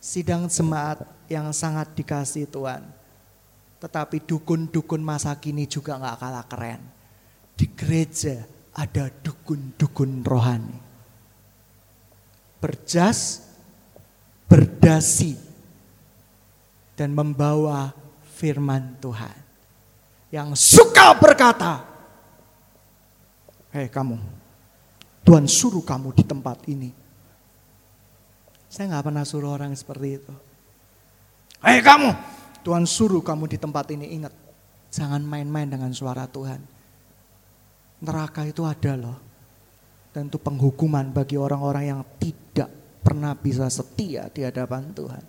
[0.00, 3.04] Sidang jemaat yang sangat dikasih Tuhan
[3.84, 6.80] tetapi dukun-dukun masa kini juga nggak kalah keren.
[7.52, 8.40] Di gereja
[8.72, 10.80] ada dukun-dukun rohani.
[12.64, 13.44] Berjas,
[14.48, 15.36] berdasi,
[16.96, 17.92] dan membawa
[18.40, 19.36] firman Tuhan.
[20.32, 21.84] Yang suka berkata,
[23.74, 24.14] Hei kamu,
[25.26, 26.94] Tuhan suruh kamu di tempat ini.
[28.70, 30.30] Saya nggak pernah suruh orang seperti itu.
[31.58, 32.14] Hei kamu,
[32.62, 34.30] Tuhan suruh kamu di tempat ini ingat.
[34.94, 36.62] Jangan main-main dengan suara Tuhan.
[38.06, 39.18] Neraka itu ada loh.
[40.14, 42.70] Dan penghukuman bagi orang-orang yang tidak
[43.02, 45.24] pernah bisa setia di hadapan Tuhan.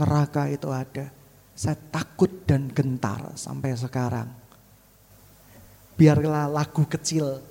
[0.00, 1.12] Neraka itu ada.
[1.52, 4.47] Saya takut dan gentar sampai sekarang.
[5.98, 7.42] Biarlah lagu kecil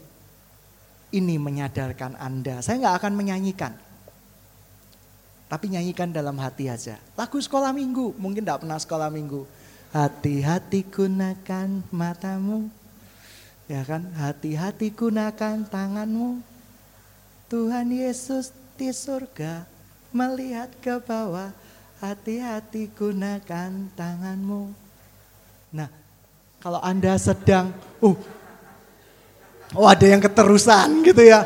[1.11, 2.63] ini menyadarkan Anda.
[2.63, 3.75] Saya nggak akan menyanyikan.
[5.47, 6.99] Tapi nyanyikan dalam hati aja.
[7.15, 9.47] Lagu sekolah minggu, mungkin tidak pernah sekolah minggu.
[9.95, 12.67] Hati-hati gunakan matamu.
[13.71, 16.43] Ya kan, hati-hati gunakan tanganmu.
[17.47, 19.63] Tuhan Yesus di surga
[20.11, 21.55] melihat ke bawah.
[22.03, 24.75] Hati-hati gunakan tanganmu.
[25.71, 25.87] Nah,
[26.59, 27.71] kalau Anda sedang,
[28.03, 28.15] uh,
[29.75, 31.43] oh ada yang keterusan gitu ya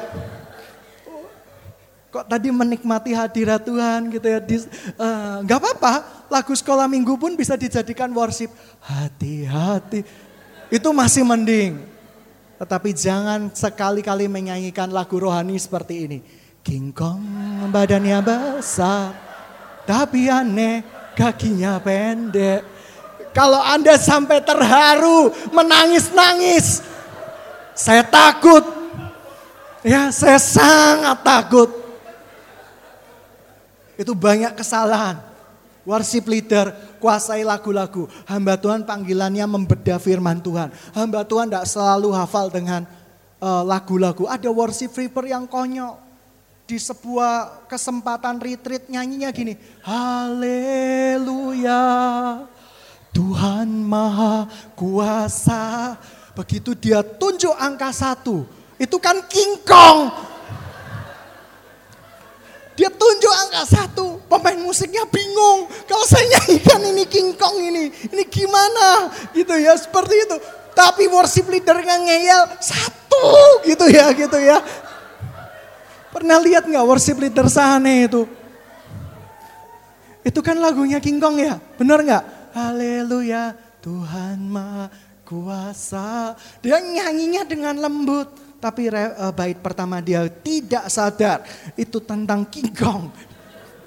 [2.11, 4.43] kok tadi menikmati hadirat Tuhan gitu ya.
[4.43, 8.51] uh, gak apa-apa, lagu sekolah minggu pun bisa dijadikan worship.
[8.83, 10.03] Hati-hati,
[10.67, 11.79] itu masih mending.
[12.59, 16.19] Tetapi jangan sekali-kali menyanyikan lagu rohani seperti ini.
[16.61, 17.23] King Kong
[17.73, 19.15] badannya besar,
[19.87, 20.85] tapi aneh
[21.17, 22.61] kakinya pendek.
[23.31, 26.83] Kalau Anda sampai terharu, menangis-nangis,
[27.75, 28.63] saya takut.
[29.81, 31.73] Ya, saya sangat takut.
[33.97, 35.17] Itu banyak kesalahan.
[35.81, 36.69] Worship leader,
[37.01, 38.05] kuasai lagu-lagu.
[38.29, 40.69] Hamba Tuhan panggilannya membedah firman Tuhan.
[40.93, 42.85] Hamba Tuhan tidak selalu hafal dengan
[43.41, 44.29] uh, lagu-lagu.
[44.29, 45.97] Ada worship leader yang konyol.
[46.69, 49.57] Di sebuah kesempatan retreat nyanyinya gini.
[49.81, 51.81] Haleluya.
[53.09, 54.45] Tuhan maha
[54.77, 55.97] kuasa.
[56.31, 58.47] Begitu dia tunjuk angka satu.
[58.79, 60.09] Itu kan King Kong.
[62.71, 65.69] Dia tunjuk angka satu, pemain musiknya bingung.
[65.85, 69.11] Kalau saya nyanyikan ini King Kong ini, ini gimana?
[69.35, 70.37] Gitu ya, seperti itu.
[70.71, 74.63] Tapi worship leadernya ngeyel satu gitu ya, gitu ya.
[76.15, 78.25] Pernah lihat nggak worship leader sana itu?
[80.23, 82.23] Itu kan lagunya King Kong ya, benar nggak?
[82.55, 83.53] Haleluya,
[83.83, 86.35] Tuhan Maha Kuasa.
[86.59, 88.27] Dia nyanyinya dengan lembut.
[88.59, 91.47] Tapi uh, bait pertama dia tidak sadar
[91.79, 93.07] itu tentang King Kong.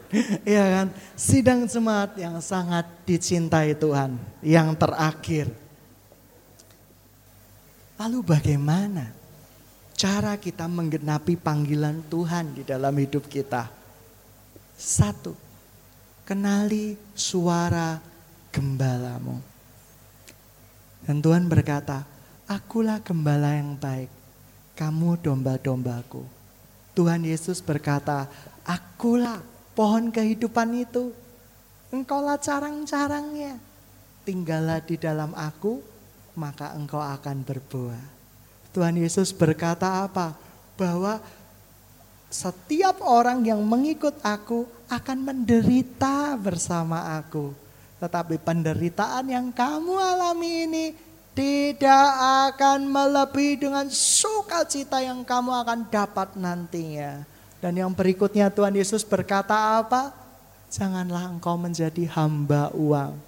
[0.57, 0.89] ya kan?
[1.13, 4.17] Sidang jemaat yang sangat dicintai Tuhan.
[4.41, 5.47] Yang terakhir.
[8.01, 9.13] Lalu bagaimana
[9.95, 13.71] cara kita menggenapi panggilan Tuhan di dalam hidup kita?
[14.75, 15.37] Satu,
[16.27, 18.03] kenali suara
[18.51, 19.54] gembalamu.
[21.05, 22.09] Dan Tuhan berkata,
[22.49, 24.25] akulah gembala yang baik
[24.75, 26.27] kamu domba-dombaku.
[26.95, 28.27] Tuhan Yesus berkata,
[28.67, 29.43] akulah
[29.75, 31.15] pohon kehidupan itu.
[31.95, 33.59] Engkaulah carang-carangnya.
[34.27, 35.79] Tinggallah di dalam aku,
[36.35, 38.03] maka engkau akan berbuah.
[38.75, 40.35] Tuhan Yesus berkata apa?
[40.75, 41.23] Bahwa
[42.27, 47.55] setiap orang yang mengikut aku akan menderita bersama aku.
[48.03, 50.87] Tetapi penderitaan yang kamu alami ini
[51.35, 52.07] tidak
[52.55, 57.27] akan melebihi dengan sukacita yang kamu akan dapat nantinya.
[57.59, 60.15] Dan yang berikutnya Tuhan Yesus berkata apa?
[60.71, 63.19] Janganlah engkau menjadi hamba uang.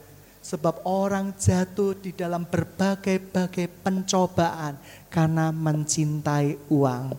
[0.47, 4.79] Sebab orang jatuh di dalam berbagai-bagai pencobaan
[5.11, 7.19] karena mencintai uang.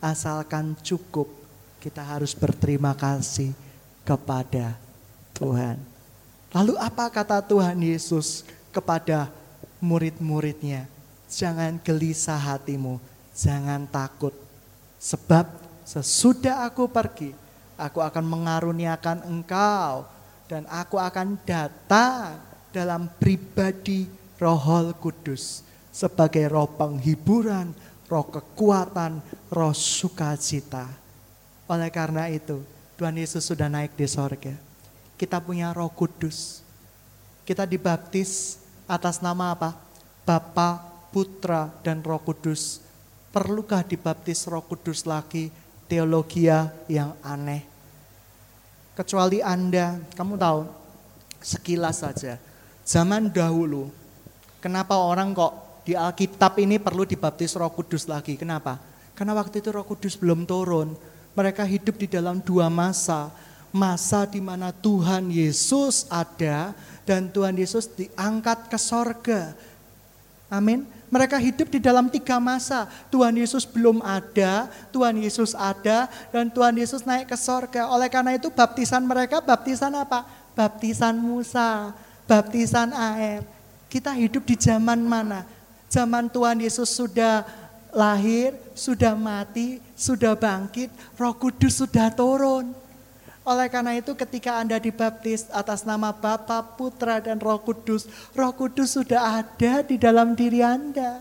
[0.00, 1.28] Asalkan cukup,
[1.76, 3.52] kita harus berterima kasih
[4.08, 4.80] kepada
[5.36, 5.91] Tuhan.
[6.52, 9.32] Lalu apa kata Tuhan Yesus kepada
[9.80, 10.84] murid-muridnya,
[11.32, 13.00] jangan gelisah hatimu,
[13.32, 14.36] jangan takut.
[15.00, 15.48] Sebab
[15.88, 17.32] sesudah aku pergi,
[17.82, 20.06] Aku akan mengaruniakan engkau
[20.46, 22.38] dan aku akan datang
[22.70, 24.06] dalam pribadi
[24.38, 27.74] Roh Kudus sebagai roh penghiburan,
[28.06, 29.18] roh kekuatan,
[29.50, 30.86] roh sukacita.
[31.66, 32.62] Oleh karena itu,
[32.94, 34.54] Tuhan Yesus sudah naik di sorga.
[35.22, 36.66] Kita punya roh kudus.
[37.46, 38.58] Kita dibaptis
[38.90, 39.70] atas nama apa?
[40.26, 40.82] Bapa,
[41.14, 42.82] Putra, dan Roh Kudus.
[43.30, 45.54] Perlukah dibaptis Roh Kudus lagi?
[45.86, 47.62] Teologia yang aneh.
[48.98, 50.66] Kecuali Anda, kamu tahu,
[51.38, 52.42] sekilas saja.
[52.82, 53.94] Zaman dahulu,
[54.58, 58.34] kenapa orang kok di Alkitab ini perlu dibaptis Roh Kudus lagi?
[58.34, 58.82] Kenapa?
[59.14, 60.98] Karena waktu itu Roh Kudus belum turun.
[61.38, 63.30] Mereka hidup di dalam dua masa.
[63.72, 66.76] Masa di mana Tuhan Yesus ada
[67.08, 69.56] dan Tuhan Yesus diangkat ke sorga.
[70.52, 70.84] Amin.
[71.12, 72.88] Mereka hidup di dalam tiga masa.
[73.08, 77.88] Tuhan Yesus belum ada, Tuhan Yesus ada, dan Tuhan Yesus naik ke sorga.
[77.88, 80.24] Oleh karena itu baptisan mereka baptisan apa?
[80.52, 81.96] Baptisan Musa,
[82.28, 83.44] baptisan air.
[83.88, 85.44] Kita hidup di zaman mana?
[85.92, 87.44] Zaman Tuhan Yesus sudah
[87.92, 90.88] lahir, sudah mati, sudah bangkit,
[91.20, 92.81] roh kudus sudah turun.
[93.42, 98.06] Oleh karena itu ketika Anda dibaptis atas nama Bapa, Putra, dan Roh Kudus,
[98.38, 101.18] Roh Kudus sudah ada di dalam diri Anda.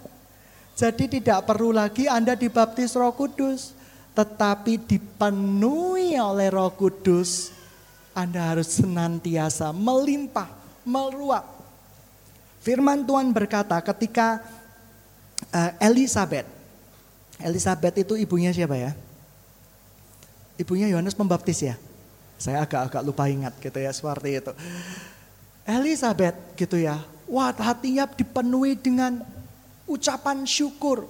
[0.78, 3.74] Jadi tidak perlu lagi Anda dibaptis Roh Kudus,
[4.14, 7.50] tetapi dipenuhi oleh Roh Kudus.
[8.14, 10.52] Anda harus senantiasa melimpah,
[10.86, 11.48] meluap.
[12.62, 14.46] Firman Tuhan berkata ketika
[15.50, 16.46] uh, Elizabeth,
[17.42, 18.94] Elizabeth itu ibunya siapa ya?
[20.62, 21.74] Ibunya Yohanes Pembaptis ya?
[22.42, 24.54] Saya agak-agak lupa ingat gitu ya seperti itu.
[25.62, 26.98] Elizabeth gitu ya.
[27.30, 29.22] Wah hatinya dipenuhi dengan
[29.86, 31.06] ucapan syukur.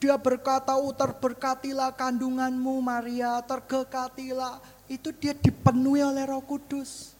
[0.00, 4.58] Dia berkata, oh, terberkatilah kandunganmu Maria, tergekatilah.
[4.88, 7.14] Itu dia dipenuhi oleh roh kudus.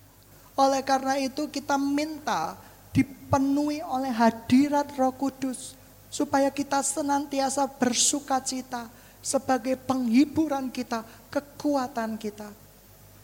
[0.58, 2.58] Oleh karena itu kita minta
[2.90, 5.78] dipenuhi oleh hadirat roh kudus.
[6.10, 8.90] Supaya kita senantiasa bersuka cita
[9.22, 12.61] sebagai penghiburan kita, kekuatan kita.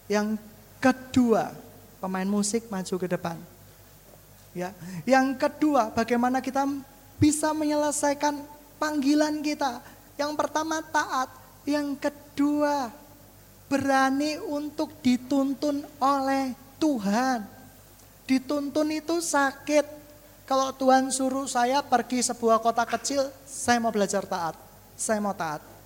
[0.08, 0.40] Yang
[0.80, 1.52] kedua,
[2.00, 3.36] pemain musik maju ke depan.
[4.56, 4.72] Ya,
[5.04, 6.64] yang kedua, bagaimana kita
[7.20, 8.40] bisa menyelesaikan
[8.80, 9.84] panggilan kita?
[10.16, 11.28] Yang pertama taat,
[11.68, 12.90] yang kedua
[13.68, 17.44] berani untuk dituntun oleh Tuhan.
[18.24, 20.00] Dituntun itu sakit.
[20.48, 24.56] Kalau Tuhan suruh saya pergi sebuah kota kecil, saya mau belajar taat.
[24.96, 25.77] Saya mau taat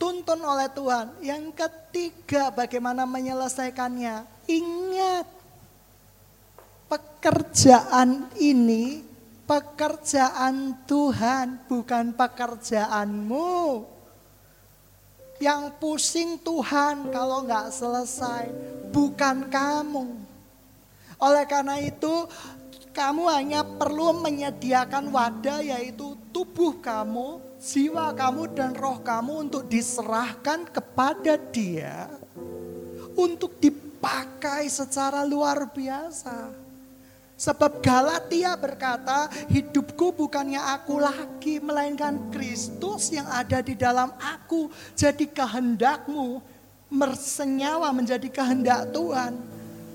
[0.00, 1.12] dituntun oleh Tuhan.
[1.20, 4.24] Yang ketiga, bagaimana menyelesaikannya?
[4.48, 5.28] Ingat,
[6.88, 9.04] pekerjaan ini
[9.44, 13.84] pekerjaan Tuhan, bukan pekerjaanmu.
[15.36, 18.48] Yang pusing Tuhan kalau nggak selesai,
[18.88, 20.16] bukan kamu.
[21.20, 22.24] Oleh karena itu,
[22.96, 30.64] kamu hanya perlu menyediakan wadah yaitu tubuh kamu jiwa kamu dan roh kamu untuk diserahkan
[30.72, 32.08] kepada dia
[33.20, 36.56] untuk dipakai secara luar biasa.
[37.40, 44.68] Sebab Galatia berkata, hidupku bukannya aku lagi, melainkan Kristus yang ada di dalam aku.
[44.92, 46.44] Jadi kehendakmu
[46.92, 49.40] mersenyawa menjadi kehendak Tuhan.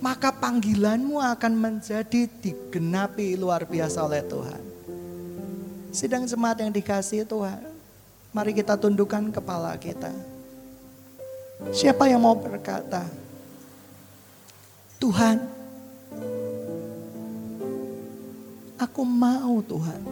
[0.02, 4.75] Maka panggilanmu akan menjadi digenapi luar biasa oleh Tuhan.
[5.96, 7.72] Sidang jemaat yang dikasih Tuhan.
[8.36, 10.12] Mari kita tundukkan kepala kita.
[11.72, 13.08] Siapa yang mau berkata,
[15.00, 15.40] Tuhan,
[18.76, 20.04] aku mau Tuhan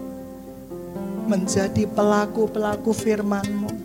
[1.28, 3.76] menjadi pelaku-pelaku firman-Mu.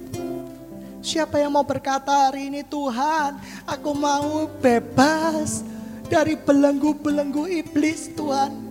[1.02, 5.66] Siapa yang mau berkata hari ini Tuhan, aku mau bebas
[6.06, 8.67] dari belenggu-belenggu iblis Tuhan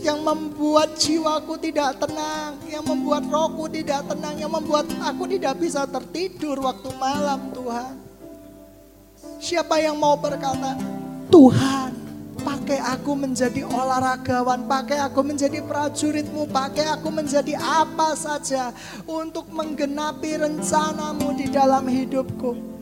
[0.00, 5.84] yang membuat jiwaku tidak tenang, yang membuat rohku tidak tenang, yang membuat aku tidak bisa
[5.84, 7.94] tertidur waktu malam Tuhan.
[9.40, 10.76] Siapa yang mau berkata,
[11.28, 11.92] Tuhan
[12.40, 18.72] pakai aku menjadi olahragawan, pakai aku menjadi prajuritmu, pakai aku menjadi apa saja
[19.04, 22.79] untuk menggenapi rencanamu di dalam hidupku.